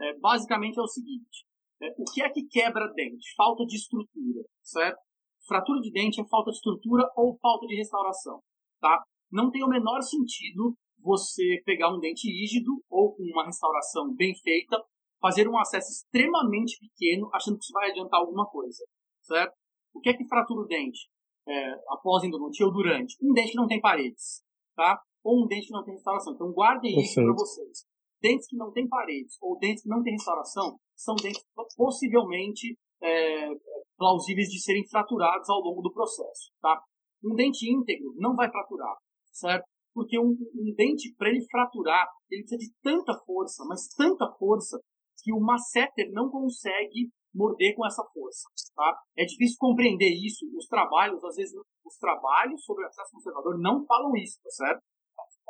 [0.00, 1.46] É, basicamente é o seguinte:
[1.80, 3.34] é, o que é que quebra dente?
[3.36, 4.98] Falta de estrutura, certo?
[5.46, 8.40] Fratura de dente é falta de estrutura ou falta de restauração,
[8.80, 9.02] tá?
[9.30, 14.34] Não tem o menor sentido você pegar um dente rígido ou com uma restauração bem
[14.36, 14.80] feita,
[15.20, 18.84] fazer um acesso extremamente pequeno, achando que isso vai adiantar alguma coisa,
[19.22, 19.52] certo?
[19.94, 21.08] O que é que fratura o dente?
[21.46, 23.16] É, após endodontia ou durante?
[23.22, 24.42] Um dente que não tem paredes,
[24.76, 25.00] tá?
[25.24, 26.34] Ou um dente que não tem restauração.
[26.34, 27.86] Então guardem isso para vocês.
[28.20, 31.44] Dentes que não têm paredes ou dentes que não têm restauração são dentes
[31.76, 33.48] possivelmente é,
[33.96, 36.80] plausíveis de serem fraturados ao longo do processo, tá?
[37.24, 38.96] Um dente íntegro não vai fraturar,
[39.32, 39.64] certo?
[39.94, 44.80] Porque um, um dente, para ele fraturar, ele precisa de tanta força, mas tanta força,
[45.22, 48.98] que o masseter não consegue morder com essa força, tá?
[49.16, 50.44] É difícil compreender isso.
[50.56, 54.82] Os trabalhos, às vezes, os trabalhos sobre acesso conservador não falam isso, tá certo?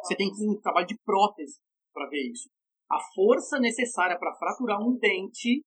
[0.03, 1.61] Você tem que ter um trabalho de prótese
[1.93, 2.49] para ver isso.
[2.91, 5.65] A força necessária para fraturar um dente,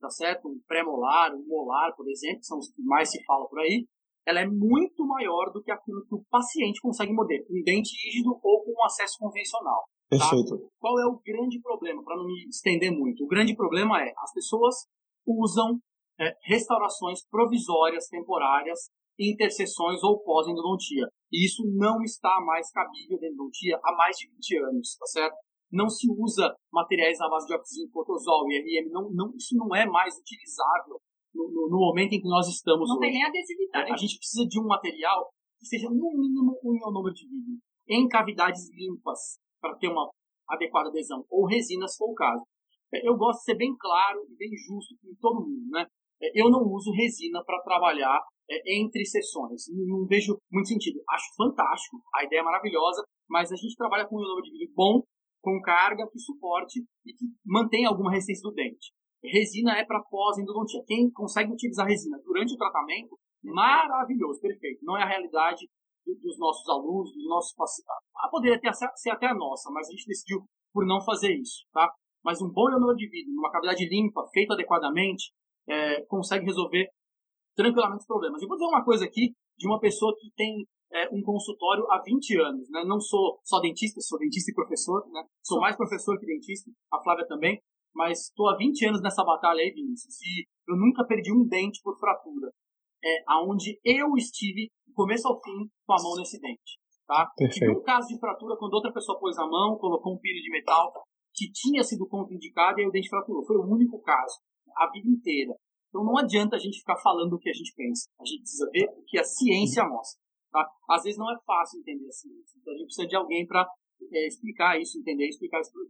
[0.00, 0.48] tá certo?
[0.48, 3.86] Um pré-molar, um molar, por exemplo, que são os que mais se fala por aí,
[4.26, 8.38] ela é muito maior do que aquilo que o paciente consegue morder, um dente rígido
[8.42, 9.82] ou com um acesso convencional.
[10.10, 10.18] Tá?
[10.18, 10.70] Perfeito.
[10.78, 13.24] Qual é o grande problema, para não me estender muito?
[13.24, 14.86] O grande problema é as pessoas
[15.38, 15.78] usam
[16.18, 21.06] é, restaurações provisórias, temporárias, interseções ou pós-endodontia.
[21.32, 25.36] E isso não está mais cabível da endodontia há mais de 20 anos, tá certo?
[25.70, 29.74] Não se usa materiais à base de oxigênio, cortisol e RM, não, não, isso não
[29.74, 30.98] é mais utilizável
[31.32, 33.06] no, no, no, momento em que nós estamos Não hoje.
[33.06, 33.92] tem nem adesividade.
[33.92, 38.08] A gente precisa de um material que seja no mínimo um ionômero de vidro, em
[38.08, 40.10] cavidades limpas, para ter uma
[40.48, 42.42] adequada adesão, ou resinas, se for o caso.
[42.92, 45.86] Eu gosto de ser bem claro e bem justo com todo mundo, né?
[46.34, 49.62] Eu não uso resina para trabalhar é, entre sessões.
[49.72, 51.00] Não, vejo muito sentido.
[51.08, 55.02] Acho fantástico, a ideia é maravilhosa, mas a gente trabalha com um ionômero de bom,
[55.40, 58.92] com carga que suporte e que mantém alguma resistência do dente.
[59.22, 60.82] Resina é para pós-endodontia.
[60.86, 64.84] Quem consegue utilizar resina durante o tratamento, maravilhoso, perfeito.
[64.84, 65.66] Não é a realidade
[66.06, 67.92] dos nossos alunos, dos nossos pacientes.
[68.16, 71.64] Ah, poderia ter, ser até a nossa, mas a gente decidiu por não fazer isso,
[71.72, 71.92] tá?
[72.24, 75.32] Mas um bom ionômero de vidro, numa cavidade limpa, feito adequadamente,
[75.68, 76.88] é, consegue resolver
[77.56, 78.42] tranquilamente os problemas.
[78.42, 82.02] E vou dizer uma coisa aqui de uma pessoa que tem é, um consultório há
[82.02, 82.70] 20 anos.
[82.70, 82.84] Né?
[82.84, 85.24] Não sou só dentista, sou dentista e professor, né?
[85.44, 87.60] sou mais professor que dentista, a Flávia também,
[87.94, 91.80] mas estou há 20 anos nessa batalha aí, Vinícius, e eu nunca perdi um dente
[91.82, 92.50] por fratura.
[93.02, 96.78] É, aonde eu estive, do começo ao fim, com a mão nesse dente.
[97.06, 97.28] Tá?
[97.50, 100.50] Tive um caso de fratura quando outra pessoa pôs a mão, colocou um pino de
[100.50, 100.92] metal
[101.34, 103.44] que tinha sido contraindicado e o dente fraturou.
[103.44, 104.38] Foi o único caso,
[104.76, 105.54] a vida inteira.
[105.88, 108.08] Então não adianta a gente ficar falando o que a gente pensa.
[108.20, 110.20] A gente precisa ver o que a ciência mostra.
[110.52, 110.66] Tá?
[110.90, 112.58] Às vezes não é fácil entender a ciência.
[112.60, 113.66] Então a gente precisa de alguém para
[114.12, 115.82] é, explicar isso, entender explicar isso para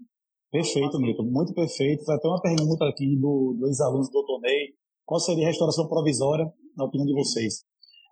[0.51, 1.24] Perfeito, Milton.
[1.24, 2.05] Muito perfeito.
[2.05, 4.41] Vai ter uma pergunta aqui do, do ex-aluno do Dr.
[4.43, 4.74] Ney.
[5.07, 6.45] Qual seria a restauração provisória,
[6.76, 7.64] na opinião de vocês?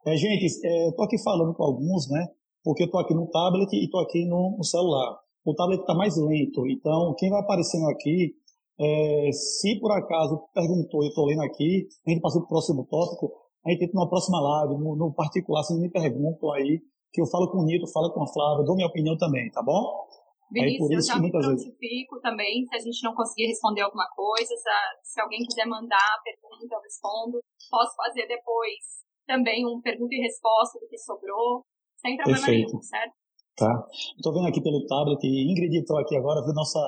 [0.07, 2.29] É, gente, estou é, aqui falando com alguns, né?
[2.62, 5.18] Porque estou aqui no tablet e estou aqui no, no, celular.
[5.49, 8.37] O tablet está mais lento, então quem vai aparecendo aqui,
[8.79, 12.85] é, se por acaso perguntou, eu estou lendo aqui, a gente passou para o próximo
[12.85, 13.33] tópico,
[13.65, 17.27] a gente entra numa próxima live, no, no particular, se me perguntam aí, que eu
[17.27, 20.05] falo com o Nito, falo com a Flávia, dou minha opinião também, tá bom?
[20.53, 22.23] Vinícius, eu já me prontifico vezes...
[22.23, 24.55] também, se a gente não conseguir responder alguma coisa,
[25.03, 27.41] se, alguém quiser mandar a pergunta, eu respondo.
[27.71, 31.65] Posso fazer depois também um pergunta e resposta do que sobrou,
[31.97, 32.69] sem problema Perfeito.
[32.69, 33.13] nenhum, certo?
[33.59, 33.87] Tá.
[34.17, 36.79] Estou vendo aqui pelo tablet, Ingrid entrou aqui agora, viu nossa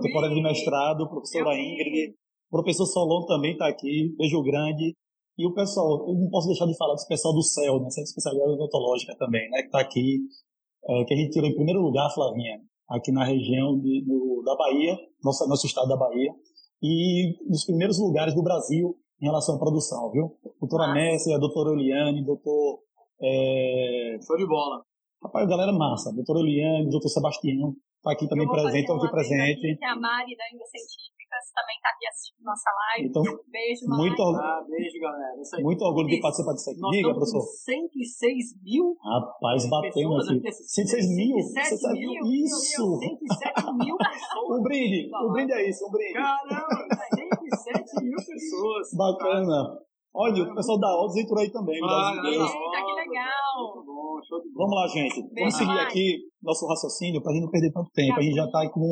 [0.00, 2.14] temporada de mestrado, professora Ingrid,
[2.50, 4.96] professor Solon também está aqui, beijo grande.
[5.36, 8.00] E o pessoal, eu não posso deixar de falar desse pessoal do CEL, né, essa
[8.00, 10.18] especialidade odontológica também, né, que está aqui,
[10.84, 14.04] é, que a gente tirou em primeiro lugar, Flavinha, aqui na região de,
[14.44, 16.30] da Bahia, nosso, nosso estado da Bahia,
[16.82, 20.36] e nos primeiros lugares do Brasil em relação à produção, viu?
[20.60, 20.94] Doutora ah.
[20.94, 22.80] Messi, a doutora Oliane, doutor...
[23.22, 24.18] É...
[24.26, 24.82] Show de bola.
[25.22, 26.10] Rapaz, galera massa.
[26.14, 29.52] Doutora Oliane, doutor Sebastião, tá aqui também presente, estão aqui presente.
[29.52, 33.08] Aqui, que é a Mari da Ainda Científicas também está aqui assistindo nossa live.
[33.08, 34.00] Então, beijo, Mari.
[34.00, 35.36] Muito, ah, beijo, galera.
[35.60, 36.80] Muito orgulho de participar disso aqui.
[36.80, 37.42] Diga, professor.
[37.44, 38.96] 106 mil.
[38.96, 40.52] Rapaz, batemos aqui.
[40.52, 41.36] 106 mil?
[41.36, 42.24] 107 mil.
[42.24, 42.98] Isso.
[42.98, 44.58] 107 mil pessoas.
[44.58, 45.10] Um brinde.
[45.12, 46.14] Um brinde é isso, um brinde.
[46.14, 48.88] Caramba, 107 mil pessoas.
[48.96, 49.89] Bacana.
[50.12, 51.78] Olha, o pessoal da Odds entrou aí também.
[51.84, 53.74] Ah, Eita, que legal.
[53.74, 55.22] Muito bom, show de Vamos lá, gente.
[55.38, 58.18] Vamos seguir aqui nosso raciocínio para a gente não perder tanto tempo.
[58.18, 58.90] A gente já está com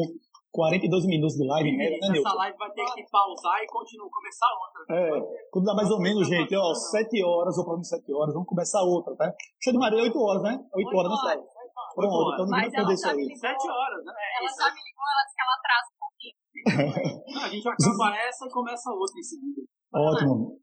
[0.53, 4.47] 42 minutos de live, né, né Essa live vai ter que pausar e continuar, começar
[4.47, 4.81] outra.
[4.95, 5.11] É,
[5.51, 8.49] quando dá mais ou menos, gente, ó, 7 horas, ou para mim 7 horas, vamos
[8.49, 9.33] começar outra, tá?
[9.62, 10.59] Cheio de Maria, 8 horas, né?
[10.73, 11.45] 8 horas, né, Flávio?
[11.95, 13.37] Pronto, então não vai perder isso aí.
[13.37, 14.12] 7 horas, né?
[14.39, 16.37] Ela já me ligou, ela disse que ela atrasa um pouquinho.
[17.43, 19.62] a gente acaba essa e começa outra em seguida.
[19.93, 20.59] Ótimo.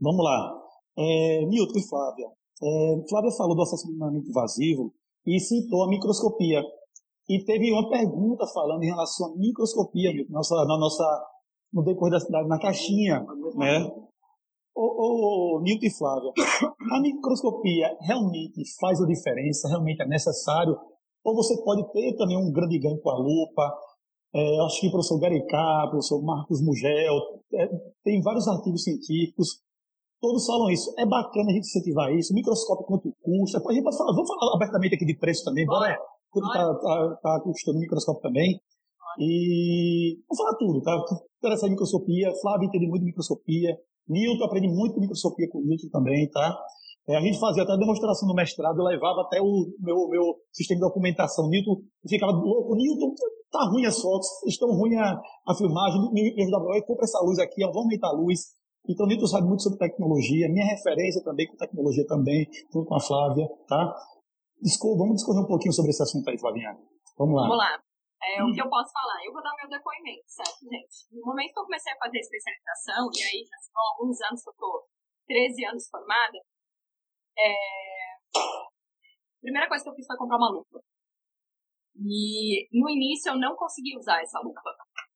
[0.00, 0.58] Vamos lá.
[0.98, 2.26] É, Milton e Flávia.
[2.62, 4.92] É, Flávia falou do assassinamento invasivo
[5.26, 6.62] e citou a microscopia.
[7.28, 11.04] E teve uma pergunta falando em relação à microscopia, nossa, na nossa,
[11.72, 13.24] no decorrer da cidade, na caixinha,
[13.56, 13.88] né?
[14.74, 16.32] Ô, ô, Nilton e Flávia,
[16.92, 19.68] a microscopia realmente faz a diferença?
[19.68, 20.76] Realmente é necessário?
[21.22, 23.70] Ou você pode ter também um grande ganho com a lupa?
[24.34, 27.14] É, acho que o professor Garicá, o professor Marcos Mugel,
[27.52, 27.68] é,
[28.02, 29.60] tem vários artigos científicos
[30.20, 30.92] Todos falam isso.
[30.98, 32.34] É bacana a gente incentivar isso.
[32.34, 33.58] Microscópio quanto custa.
[33.58, 35.96] A gente pode falar, vamos falar abertamente aqui de preço também, bora?
[36.30, 38.60] Quanto está tá, tá custando o microscópio também.
[39.18, 40.94] E vamos falar tudo, tá?
[41.38, 43.76] Interessa em microscopia, Flávio entende muito de microscopia,
[44.08, 46.56] Newton aprende muito de microscopia com o Newton também, tá?
[47.08, 50.36] É, a gente fazia até a demonstração no mestrado, eu levava até o meu, meu
[50.52, 51.48] sistema de documentação.
[51.48, 53.14] Newton ficava louco, Newton,
[53.50, 55.18] tá ruim as fotos, estão ruim a,
[55.48, 58.59] a filmagem, me ajudava, compra essa luz aqui, vamos aumentar a luz.
[58.88, 63.00] Então, Nito sabe muito sobre tecnologia, minha referência também com tecnologia também, junto com a
[63.00, 63.94] Flávia, tá?
[64.96, 66.76] Vamos discorrer um pouquinho sobre esse assunto aí, Flavinha.
[67.16, 67.42] Vamos lá.
[67.42, 67.82] Vamos lá.
[68.20, 69.24] É, o que eu posso falar?
[69.24, 71.08] Eu vou dar meu depoimento, certo, gente?
[71.10, 74.42] No momento que eu comecei a fazer a especialização, e aí já são alguns anos
[74.42, 74.88] que eu estou
[75.26, 76.38] 13 anos formada,
[77.38, 77.52] é...
[78.36, 80.80] a primeira coisa que eu fiz foi comprar uma lupa.
[81.96, 84.60] E no início eu não consegui usar essa lupa,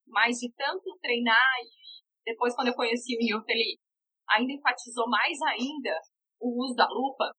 [0.06, 1.83] mas de tanto treinar e
[2.24, 3.78] depois, quando eu conheci o Newton, ele
[4.30, 6.00] ainda enfatizou mais ainda
[6.40, 7.30] o uso da lupa.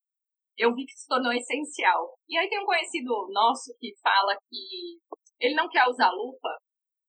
[0.58, 2.16] Eu vi que se tornou essencial.
[2.30, 5.00] E aí tem um conhecido nosso que fala que
[5.40, 6.50] ele não quer usar lupa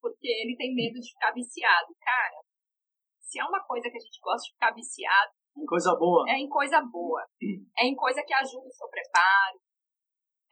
[0.01, 1.95] porque ele tem medo de ficar viciado.
[2.01, 2.41] Cara,
[3.21, 6.29] se é uma coisa que a gente gosta de ficar viciado, em coisa boa.
[6.29, 7.25] É em coisa boa.
[7.79, 9.59] É em coisa que ajuda o seu preparo.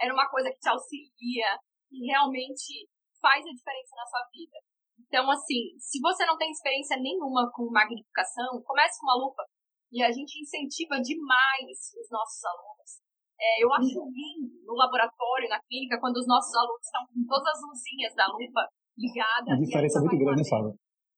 [0.00, 1.58] Era uma coisa que te auxilia
[1.92, 2.88] e realmente
[3.20, 4.58] faz a diferença na sua vida.
[5.06, 9.44] Então, assim, se você não tem experiência nenhuma com magnificação, comece com uma lupa.
[9.92, 13.04] E a gente incentiva demais os nossos alunos.
[13.38, 17.46] É, eu acho lindo no laboratório, na clínica, quando os nossos alunos estão com todas
[17.46, 19.54] as luzinhas da lupa ligadas.
[19.54, 20.74] A diferença é muito grande, Fábio?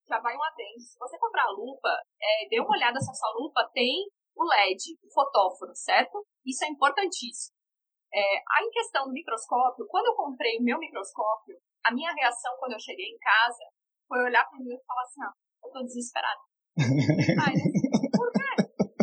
[0.08, 0.80] Já vai um adendo.
[0.80, 1.88] Se você comprar a lupa,
[2.20, 6.26] é, dê uma olhada se a sua lupa tem o LED, o fotóforo, certo?
[6.44, 7.56] Isso é importantíssimo.
[8.12, 12.56] É, aí, em questão do microscópio, quando eu comprei o meu microscópio, a minha reação
[12.58, 13.64] quando eu cheguei em casa
[14.08, 15.34] foi olhar para mim e falar assim, ah,
[15.64, 16.40] eu tô desesperada.
[17.46, 17.56] Aí,
[18.12, 18.50] por quê?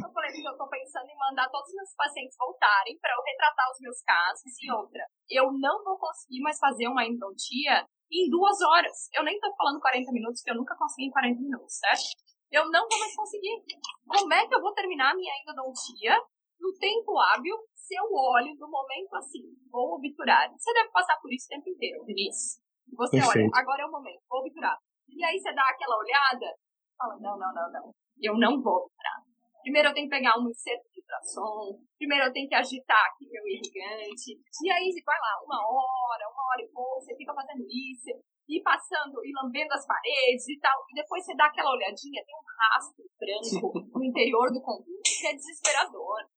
[0.03, 3.21] Eu falei, porque eu tô pensando em mandar todos os meus pacientes voltarem para eu
[3.23, 5.03] retratar os meus casos e outra.
[5.29, 9.09] Eu não vou conseguir mais fazer uma endodontia em duas horas.
[9.13, 12.13] Eu nem tô falando 40 minutos, porque eu nunca consegui em 40 minutos, certo?
[12.51, 13.63] Eu não vou mais conseguir.
[14.05, 16.13] Como é que eu vou terminar a minha endodontia
[16.59, 19.41] no tempo hábil se eu olho no momento assim,
[19.71, 20.47] vou obturar?
[20.53, 22.61] Você deve passar por isso o tempo inteiro, Vinícius.
[22.95, 23.49] Você Perfeito.
[23.49, 24.77] olha, agora é o momento, vou obturar.
[25.09, 26.55] E aí você dá aquela olhada,
[26.97, 27.91] fala, não, não, não, não,
[28.21, 29.21] eu não vou obturar.
[29.61, 33.23] Primeiro eu tenho que pegar um inseto de ultrassom, primeiro eu tenho que agitar aqui
[33.31, 37.33] meu irrigante, e aí você vai lá, uma hora, uma hora e pouco, você fica
[37.33, 38.11] fazendo isso,
[38.49, 42.35] e passando e lambendo as paredes e tal, e depois você dá aquela olhadinha, tem
[42.35, 46.27] um rastro branco no interior do conduto, que é desesperador.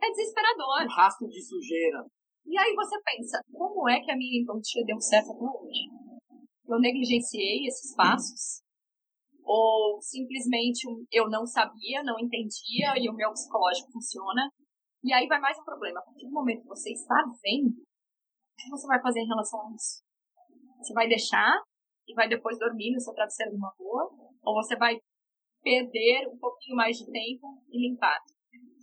[0.00, 0.84] É desesperador.
[0.84, 2.04] Um rastro de sujeira.
[2.46, 6.07] E aí você pensa, como é que a minha endodontia deu certo até hoje?
[6.68, 8.62] Eu negligenciei esses passos?
[9.42, 14.52] Ou simplesmente eu não sabia, não entendia e o meu psicológico funciona?
[15.02, 16.00] E aí vai mais um problema.
[16.00, 19.58] A partir do momento que você está vendo, o que você vai fazer em relação
[19.62, 20.04] a isso?
[20.76, 21.62] Você vai deixar
[22.06, 24.10] e vai depois dormir no seu travesseiro de uma boa?
[24.42, 24.98] Ou você vai
[25.62, 28.20] perder um pouquinho mais de tempo e limpar?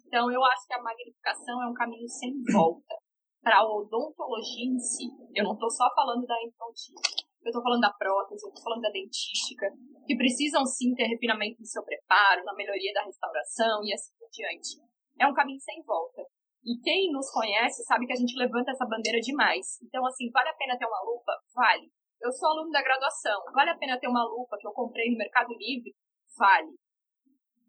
[0.08, 2.96] Então, eu acho que a magnificação é um caminho sem volta
[3.44, 5.06] para a odontologia em si.
[5.36, 7.25] Eu não estou só falando da endodontia.
[7.46, 9.70] Eu estou falando da prótese, eu estou falando da dentística,
[10.08, 14.28] que precisam sim ter refinamento no seu preparo, na melhoria da restauração e assim por
[14.32, 14.82] diante.
[15.20, 16.24] É um caminho sem volta.
[16.66, 19.78] E quem nos conhece sabe que a gente levanta essa bandeira demais.
[19.84, 21.34] Então, assim, vale a pena ter uma lupa?
[21.54, 21.88] Vale.
[22.20, 23.40] Eu sou aluno da graduação.
[23.54, 25.94] Vale a pena ter uma lupa que eu comprei no Mercado Livre?
[26.36, 26.74] Vale.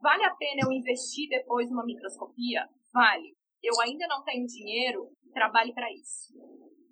[0.01, 2.67] Vale a pena eu investir depois numa microscopia?
[2.91, 3.37] Vale.
[3.63, 5.11] Eu ainda não tenho dinheiro?
[5.35, 6.33] Trabalhe para isso.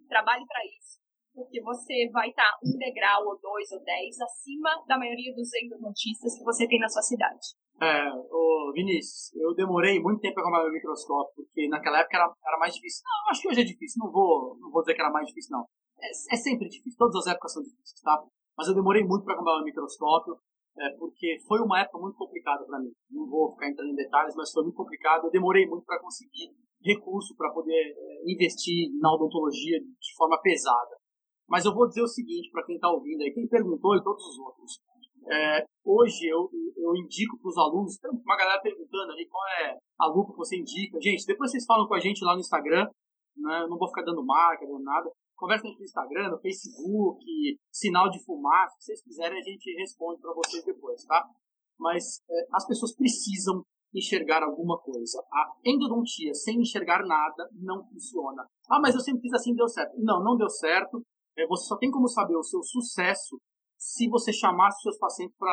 [0.07, 1.04] Trabalhe para isso.
[1.35, 5.51] Porque você vai estar tá um degrau, ou dois, ou dez acima da maioria dos
[5.55, 7.59] endodontistas que você tem na sua cidade.
[7.83, 12.33] É, ô Vinícius, eu demorei muito tempo para comprar meu microscópio, porque naquela época era,
[12.47, 13.03] era mais difícil.
[13.05, 15.59] Não, acho que hoje é difícil, não vou, não vou dizer que era mais difícil,
[15.59, 15.67] não.
[16.01, 18.23] É, é sempre difícil, todas as épocas são difíceis, tá?
[18.57, 20.39] Mas eu demorei muito para comprar meu microscópio
[20.77, 22.91] é, porque foi uma época muito complicada para mim.
[23.11, 25.27] Não vou ficar entrando em detalhes, mas foi muito complicado.
[25.27, 26.51] Eu demorei muito para conseguir
[26.83, 30.97] recurso para poder é, investir na odontologia de forma pesada.
[31.49, 34.25] Mas eu vou dizer o seguinte para quem está ouvindo aí, quem perguntou e todos
[34.27, 34.81] os outros.
[35.27, 39.79] É, hoje eu, eu indico para os alunos, tem uma galera perguntando ali qual é
[40.01, 41.01] a lupa que você indica.
[41.01, 42.87] Gente, depois vocês falam com a gente lá no Instagram,
[43.37, 43.67] né?
[43.69, 47.25] Não vou ficar dando marca, dando nada conversa no Instagram, no Facebook,
[47.71, 51.25] sinal de fumaça, se vocês quiserem a gente responde para vocês depois, tá?
[51.79, 53.63] Mas é, as pessoas precisam
[53.95, 55.23] enxergar alguma coisa.
[55.33, 58.47] A endodontia sem enxergar nada não funciona.
[58.71, 59.95] Ah, mas eu sempre fiz assim deu certo.
[59.99, 61.03] Não, não deu certo.
[61.37, 63.41] É, você só tem como saber o seu sucesso
[63.77, 65.53] se você chamar os seus pacientes para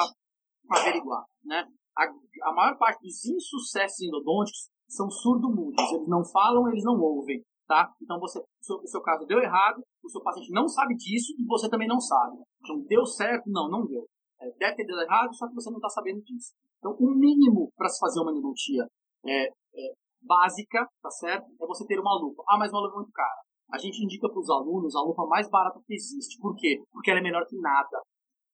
[0.70, 1.66] averiguar, né?
[1.98, 2.04] A,
[2.50, 5.84] a maior parte dos insucessos endodônticos são surdo-mudos.
[5.92, 7.90] Eles não falam, eles não ouvem tá?
[8.02, 11.32] Então você, o seu, o seu, caso deu errado, o seu paciente não sabe disso
[11.40, 12.36] e você também não sabe.
[12.60, 13.50] Então deu certo?
[13.50, 14.06] Não, não deu.
[14.42, 16.52] É, deve ter dado errado, só que você não está sabendo disso.
[16.80, 18.86] Então o mínimo para se fazer uma endodontia
[19.26, 21.46] é, é, básica, tá certo?
[21.62, 22.44] É você ter uma lupa.
[22.50, 23.42] Ah, mas uma lupa é muito cara.
[23.72, 26.40] A gente indica para os alunos a lupa mais barata que existe.
[26.40, 26.82] Por quê?
[26.92, 28.02] Porque ela é melhor que nada,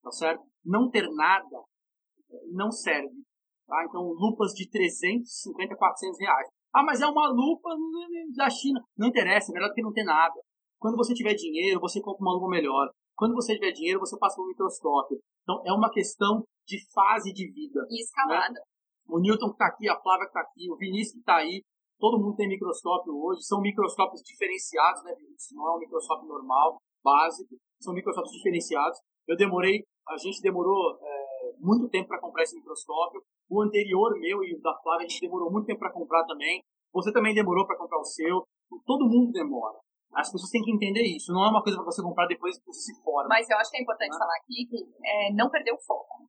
[0.03, 0.43] tá certo?
[0.63, 1.57] Não ter nada
[2.31, 3.15] é, não serve.
[3.67, 3.83] Tá?
[3.87, 6.47] Então, lupas de 350, 400 reais.
[6.73, 7.69] Ah, mas é uma lupa
[8.35, 8.79] da China.
[8.97, 10.35] Não interessa, é melhor do que não ter nada.
[10.79, 12.89] Quando você tiver dinheiro, você compra uma lupa melhor.
[13.15, 15.19] Quando você tiver dinheiro, você passa um microscópio.
[15.41, 17.85] Então, é uma questão de fase de vida.
[17.89, 18.53] E escalada.
[18.53, 18.59] Né?
[19.09, 21.63] O Newton que está aqui, a Flávia que está aqui, o Vinícius que está aí,
[21.99, 23.43] todo mundo tem microscópio hoje.
[23.43, 25.13] São microscópios diferenciados, né?
[25.53, 27.55] Não é um microscópio normal, básico.
[27.79, 28.99] São microscópios diferenciados.
[29.27, 33.21] Eu demorei, a gente demorou é, muito tempo para comprar esse microscópio.
[33.49, 36.61] O anterior meu e o da Flávia, a gente demorou muito tempo para comprar também.
[36.93, 38.43] Você também demorou para comprar o seu.
[38.85, 39.77] Todo mundo demora.
[40.13, 41.31] As pessoas têm que entender isso.
[41.31, 43.27] Não é uma coisa para você comprar depois que você se forma.
[43.29, 44.19] Mas eu acho que é importante ah.
[44.19, 46.27] falar aqui que é, não perder o foco.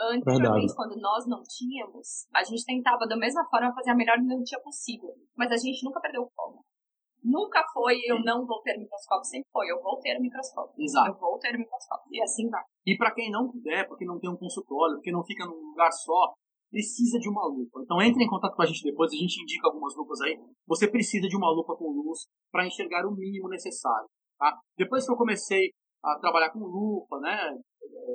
[0.00, 4.58] Anteriormente, quando nós não tínhamos, a gente tentava da mesma forma fazer a melhor endodontia
[4.60, 5.10] possível.
[5.36, 6.64] Mas a gente nunca perdeu o foco.
[7.22, 10.72] Nunca foi eu não vou ter microscópio, sempre foi eu vou ter microscópio.
[10.82, 11.10] Exato.
[11.10, 12.08] Eu vou ter microscópio.
[12.10, 12.62] E assim vai.
[12.86, 15.92] E para quem não puder, porque não tem um consultório, porque não fica num lugar
[15.92, 16.32] só,
[16.70, 17.80] precisa de uma lupa.
[17.82, 20.40] Então entre em contato com a gente depois, a gente indica algumas lupas aí.
[20.66, 22.20] Você precisa de uma lupa com luz
[22.50, 24.08] para enxergar o mínimo necessário.
[24.38, 24.58] Tá?
[24.78, 25.72] Depois que eu comecei
[26.02, 27.56] a trabalhar com lupa, né,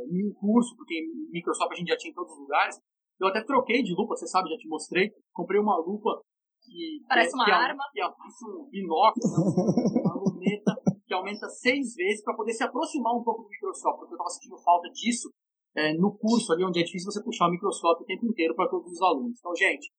[0.09, 2.79] em um curso, porque Microsoft a gente já tinha em todos os lugares,
[3.19, 5.11] eu até troquei de lupa, você sabe, já te mostrei.
[5.33, 6.21] Comprei uma lupa
[6.61, 7.01] que.
[7.07, 7.83] Parece que, uma que arma.
[7.93, 9.25] Que parece um binóculo,
[10.01, 10.75] uma luneta
[11.05, 14.29] que aumenta seis vezes para poder se aproximar um pouco do microscópio, porque eu estava
[14.29, 15.29] sentindo falta disso
[15.75, 18.69] é, no curso ali, onde é difícil você puxar o microscópio o tempo inteiro para
[18.69, 19.37] todos os alunos.
[19.39, 19.91] Então, gente,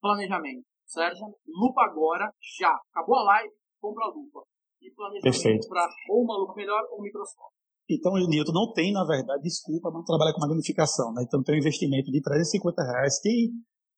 [0.00, 1.20] planejamento, certo?
[1.46, 2.74] Lupa agora, já.
[2.90, 4.42] Acabou a live, compra a lupa.
[4.84, 7.56] E planejamento para ou uma lupa melhor ou um microscópio.
[7.88, 11.12] Então, Nilton, não tem, na verdade, desculpa não trabalhar com magnificação.
[11.12, 11.22] Né?
[11.26, 13.20] Então, tem um investimento de 350 reais.
[13.20, 13.52] Quem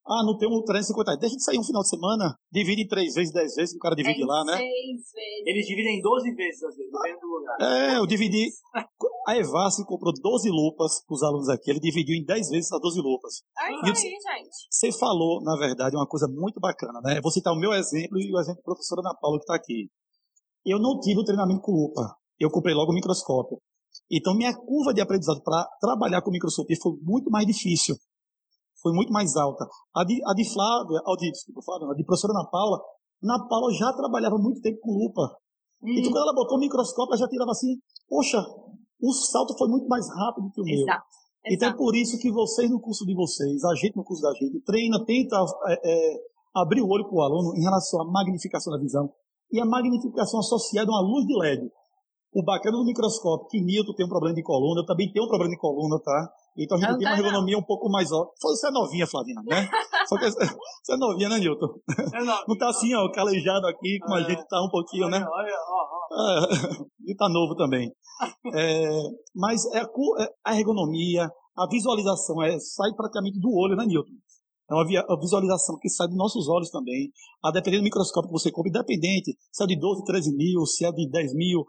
[0.05, 1.17] Ah, não tem um 350.
[1.19, 3.81] Deixa de sair um final de semana, divide em três vezes, dez vezes, que o
[3.81, 4.57] cara divide é lá, né?
[4.57, 5.43] Seis vezes.
[5.45, 7.57] Eles dividem em 12 vezes, às vezes, dependendo do lugar.
[7.59, 8.47] É, eu dividi.
[9.27, 12.79] A Evassi comprou 12 lupas para os alunos aqui, ele dividiu em 10 vezes as
[12.79, 13.43] 12 lupas.
[13.59, 14.67] É E isso aí, gente.
[14.71, 17.17] Você falou, na verdade, uma coisa muito bacana, né?
[17.17, 19.55] Eu vou citar o meu exemplo e o exemplo da professora Ana Paula que está
[19.55, 19.89] aqui.
[20.67, 22.03] Eu não tive o treinamento com lupa.
[22.37, 23.57] Eu comprei logo o microscópio.
[24.11, 27.95] Então, minha curva de aprendizado para trabalhar com microscopia foi muito mais difícil.
[28.83, 29.65] Foi muito mais alta.
[29.95, 32.79] A de, a de Flávia, a de, desculpa, Flávia, a de professora Ana Paula,
[33.23, 35.39] Ana Paula já trabalhava muito tempo com lupa.
[35.81, 38.37] Então, quando ela botou o microscópio, ela já tirava assim, poxa,
[39.01, 40.81] o salto foi muito mais rápido que o meu.
[40.81, 41.05] Exato.
[41.49, 44.33] Então é por isso que vocês no curso de vocês, a gente no curso da
[44.33, 45.37] gente, treina, tenta
[45.67, 46.17] é, é,
[46.53, 49.09] abrir o olho para o aluno em relação à magnificação da visão
[49.51, 51.69] e a magnificação associada a uma luz de LED.
[52.33, 55.29] O bacana do microscópio, que Newton tem um problema de coluna, eu também tenho um
[55.29, 56.29] problema de coluna, tá?
[56.57, 57.27] Então a gente Não tem uma tá, não.
[57.27, 58.29] ergonomia um pouco mais ó.
[58.41, 59.69] Você é novinha, Flavina, né?
[60.07, 60.37] Só que você
[60.93, 61.67] é novinha, né, Newton?
[62.13, 64.23] É, não, Não tá assim, ó, calejado aqui, como a É.
[64.25, 65.17] gente tá um pouquinho, né?
[65.17, 66.29] Olha, olha, ó, ó.
[66.29, 67.91] É, ele tá novo também.
[68.53, 68.89] É,
[69.35, 74.11] mas é a, é a ergonomia, a visualização é, sai praticamente do olho, né, Newton?
[74.69, 77.11] É uma via- a visualização que sai dos nossos olhos também.
[77.43, 80.85] A depender do microscópio que você compra, independente se é de 12, 13 mil, se
[80.85, 81.63] é de 10 mil,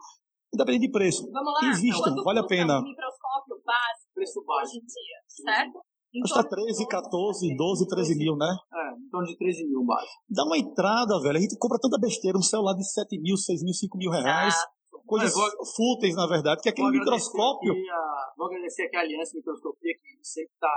[0.53, 1.29] independente de preço.
[1.31, 1.69] Vamos lá.
[1.69, 2.79] Existam, Quanto vale a pena.
[2.79, 4.75] Um microscópio básico Preço hoje baixo.
[4.75, 5.79] em dia, certo?
[6.11, 8.47] Em Acho que tá torno de 13, 14, 12, 13 mil, né?
[8.73, 10.11] É, em torno de 13 mil baixo.
[10.27, 11.37] Dá uma entrada, velho.
[11.37, 14.55] A gente compra tanta besteira, um celular de 7 mil, 6 mil, 5 mil reais.
[14.55, 14.69] Ah,
[15.05, 17.71] Coisas Mas vou- fúteis, na verdade, que aquele Vou agradecer microscópio.
[17.71, 20.69] aqui a- vou agradecer aqui a Aliança Microscopia, que sempre está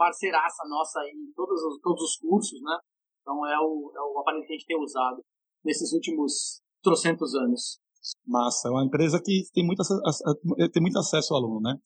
[0.00, 2.76] parceiraça nossa aí em todos os, todos os cursos, né?
[3.20, 5.20] Então é o, é o aparelho que a gente tem usado
[5.62, 7.78] nesses últimos trocentos anos.
[8.26, 11.76] Massa, é uma empresa que tem muito, a- tem muito acesso ao aluno, né?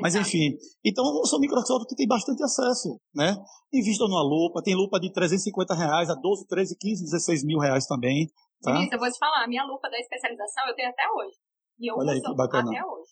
[0.00, 3.36] Mas enfim, então são microscópios que tem bastante acesso, né?
[3.74, 7.86] Invistam numa lupa, tem lupa de 350 reais a 12, 13, 15, 16 mil reais
[7.86, 8.26] também,
[8.62, 8.70] tá?
[8.90, 11.36] Eu vou te falar, a minha lupa da especialização eu tenho até hoje.
[11.78, 12.70] E eu Olha aí, uso que bacana.
[12.70, 13.10] até hoje.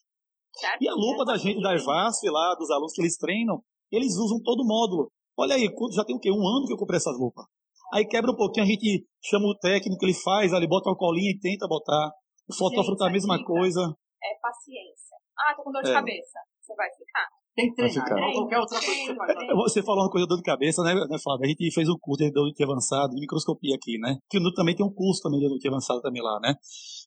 [0.54, 0.82] Certo?
[0.82, 3.60] E a lupa da gente da Evasf lá, dos alunos que eles treinam,
[3.90, 5.10] eles usam todo o módulo.
[5.36, 6.30] Olha aí, já tem o quê?
[6.30, 7.44] Um ano que eu comprei essas lupas.
[7.92, 11.30] Aí quebra um pouquinho, a gente chama o técnico, ele faz, ali bota uma colinha
[11.30, 12.10] e tenta botar.
[12.48, 13.80] O fotógrafo Gente, tá a mesma coisa.
[14.22, 15.16] É paciência.
[15.38, 15.94] Ah, tô com dor de É.
[15.94, 16.38] cabeça.
[16.60, 17.26] Você vai ficar.
[17.54, 18.32] Tem que Vai treinar, né?
[18.34, 19.34] qualquer outra coisa que você.
[19.34, 19.56] Treino.
[19.56, 21.44] Você falou uma coisa de dor de cabeça, né, né, Flávio?
[21.44, 24.16] A gente fez um curso de endodontia avançado, de microscopia aqui, né?
[24.30, 26.54] Que o Nuto também tem um curso também de endodontia avançada também lá, né?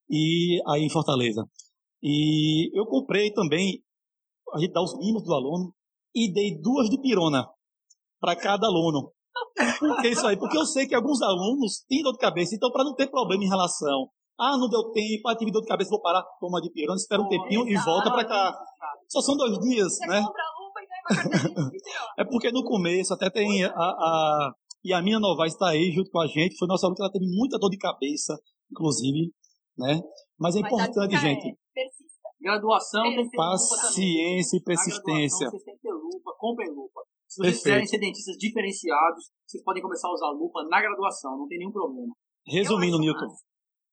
[0.09, 1.43] E aí em Fortaleza.
[2.03, 3.81] E eu comprei também,
[4.53, 5.73] a gente dá os mínimos do aluno,
[6.15, 7.47] e dei duas de pirona
[8.19, 9.11] para cada aluno.
[9.79, 10.37] Por que isso aí?
[10.37, 13.43] Porque eu sei que alguns alunos têm dor de cabeça, então para não ter problema
[13.43, 14.09] em relação,
[14.39, 17.21] ah, não deu tempo, ah, tive dor de cabeça, vou parar, toma de pirona, espera
[17.21, 18.59] um tempinho e volta para cá.
[19.07, 20.23] Só são dois dias, né?
[22.17, 24.53] É porque no começo até tem a, a
[24.83, 27.11] e a minha Novaes está aí junto com a gente, foi nossa aluna que ela
[27.11, 28.35] teve muita dor de cabeça,
[28.71, 29.31] inclusive,
[29.77, 30.01] né?
[30.39, 31.60] Mas é importante, gente, É.
[32.41, 35.49] Graduação tem que ter paciência e persistência.
[35.49, 37.01] vocês têm que ter lupa, comprem lupa.
[37.27, 37.63] Se vocês Perfeito.
[37.63, 41.71] quiserem ser dentistas diferenciados, vocês podem começar a usar lupa na graduação, não tem nenhum
[41.71, 42.13] problema.
[42.47, 43.43] Resumindo, Newton, massa.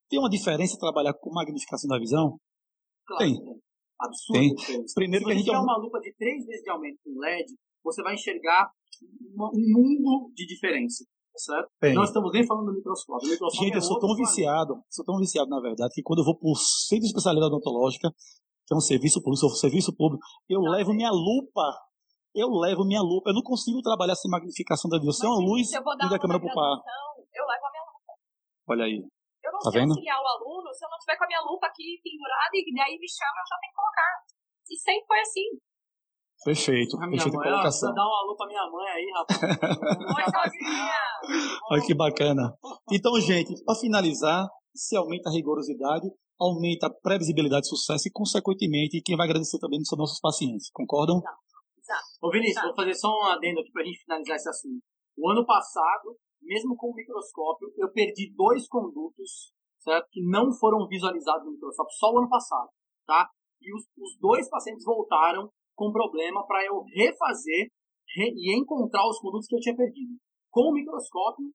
[0.09, 2.39] tem uma diferença trabalhar com magnificação da visão?
[3.07, 3.35] Claro, Tem.
[3.45, 3.61] tem.
[4.01, 4.39] Absurdo.
[4.41, 4.85] Tem.
[4.95, 7.21] Primeiro Se você gente é tiver um- uma lupa de três vezes de aumento com
[7.21, 8.71] LED, você vai enxergar
[9.03, 11.05] um mundo de diferença.
[11.39, 11.71] Certo?
[11.81, 11.95] Tem.
[11.95, 13.29] Nós estamos nem falando do microscópio.
[13.29, 14.29] O microscópio Gente, é eu sou tão planeta.
[14.29, 17.53] viciado, sou tão viciado, na verdade, que quando eu vou para o centro de especialidade
[17.55, 18.11] odontológica,
[18.67, 20.97] que é um serviço público, sou serviço público, eu Tá levo certo.
[20.97, 21.63] minha lupa.
[22.35, 23.31] Eu levo minha lupa.
[23.31, 25.33] Eu não consigo trabalhar sem magnificação da visão.
[25.33, 26.77] É Mas, luz, se eu vou dar liga a aula câmera na pro par.
[26.77, 28.13] graduação, eu levo a minha lupa.
[28.69, 28.99] Olha aí.
[28.99, 29.91] Eu não Tá sei vendo?
[29.97, 32.95] auxiliar o aluno se eu não tiver com a minha lupa aqui pendurada e daí
[33.01, 34.13] me chama, eu já tenho que colocar.
[34.69, 35.47] E sempre foi assim.
[36.45, 36.97] Perfeito.
[36.97, 37.95] A minha Perfeita mãe, ó, colocação.
[37.95, 39.41] dá uma lupa à minha mãe aí, rapaz.
[41.71, 42.55] Olha que bacana.
[42.93, 46.07] Então, gente, para finalizar, se aumenta a rigorosidade,
[46.41, 50.71] aumenta a previsibilidade de sucesso e, consequentemente, quem vai agradecer também são nossos pacientes.
[50.73, 51.19] Concordam?
[51.19, 51.39] Exato.
[52.23, 52.67] Ô Vinícius, Tá.
[52.67, 54.81] vou fazer só um adendo aqui pra gente finalizar esse assunto.
[55.19, 60.07] O ano passado, mesmo com o microscópio, eu perdi dois condutos, certo?
[60.13, 62.69] Que não foram visualizados no microscópio, só o ano passado,
[63.07, 63.29] tá?
[63.61, 67.71] E os, os dois pacientes voltaram com problema para eu refazer
[68.17, 70.19] re- e encontrar os condutos que eu tinha perdido.
[70.51, 71.47] Com o microscópio,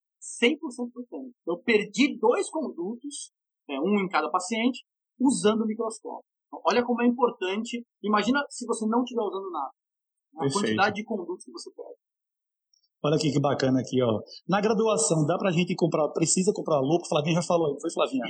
[0.42, 0.56] 100%
[0.96, 1.32] do tempo.
[1.46, 3.32] Eu perdi dois condutos,
[3.70, 4.86] é, um em cada paciente,
[5.20, 6.24] usando o microscópio.
[6.48, 7.84] Então, olha como é importante.
[8.02, 9.72] Imagina se você não estiver usando nada.
[10.38, 10.54] A Perfeito.
[10.62, 12.00] quantidade de condutos que você perde.
[13.06, 14.22] Olha aqui que bacana aqui, ó.
[14.48, 17.04] Na graduação, dá pra gente comprar, precisa comprar lupa?
[17.10, 18.24] Flavinha já falou aí, foi Flavinha?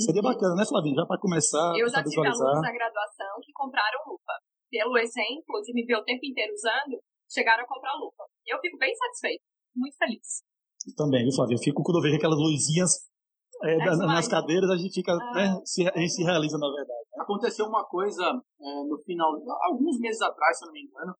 [0.00, 0.96] Seria bacana, né, Flavinha?
[0.96, 4.32] Já para começar Eu já tive alunos na graduação que compraram lupa.
[4.74, 6.98] Pelo exemplo de me ver o tempo inteiro usando,
[7.30, 8.26] chegaram a comprar lupa.
[8.44, 9.44] Eu fico bem satisfeita.
[9.76, 10.42] muito feliz.
[10.96, 11.54] Também, viu, Flávia?
[11.54, 13.06] Eu fico quando eu vejo aquelas luzinhas
[13.62, 15.32] é, é nas cadeiras, a gente fica, ah.
[15.32, 17.06] né, se, a gente se realiza na verdade.
[17.16, 19.30] Aconteceu uma coisa é, no final,
[19.62, 21.14] alguns meses atrás, se eu não me engano,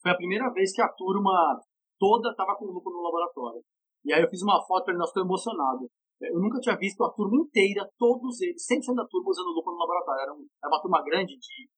[0.00, 1.60] foi a primeira vez que a turma
[1.98, 3.60] toda estava com lúpulo no laboratório.
[4.04, 5.90] E aí eu fiz uma foto e nós estou emocionado.
[6.22, 9.82] Eu nunca tinha visto a turma inteira, todos eles, 100% da turma usando lúpulo no
[9.82, 10.22] laboratório.
[10.22, 11.68] Era, um, era, uma turma grande de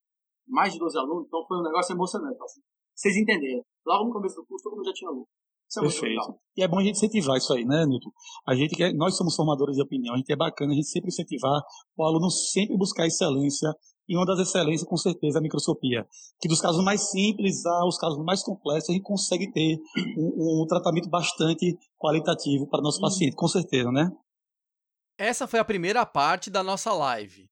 [0.47, 2.43] mais de 12 alunos, então foi um negócio emocionante.
[2.43, 2.61] Assim.
[2.95, 3.63] Vocês entenderam.
[3.87, 5.29] Logo no começo do curso, todo mundo já tinha lúpulo.
[5.69, 6.39] Isso é Perfeito.
[6.57, 8.11] E é bom a gente incentivar isso aí, né, Nilton?
[8.47, 11.09] A gente quer, nós somos formadores de opinião, a gente é bacana a gente sempre
[11.09, 11.63] incentivar
[11.97, 13.71] o aluno sempre buscar excelência
[14.09, 16.07] e uma das excelências, com certeza, é a microscopia.
[16.41, 19.79] Que dos casos mais simples aos casos mais complexos, a gente consegue ter
[20.19, 24.11] um, um tratamento bastante qualitativo para o nosso paciente, com certeza, né?
[25.17, 27.49] Essa foi a primeira parte da nossa live.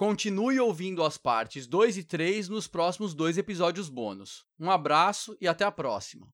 [0.00, 4.46] Continue ouvindo as partes 2 e 3 nos próximos dois episódios bônus.
[4.58, 6.26] Um abraço e até a próxima.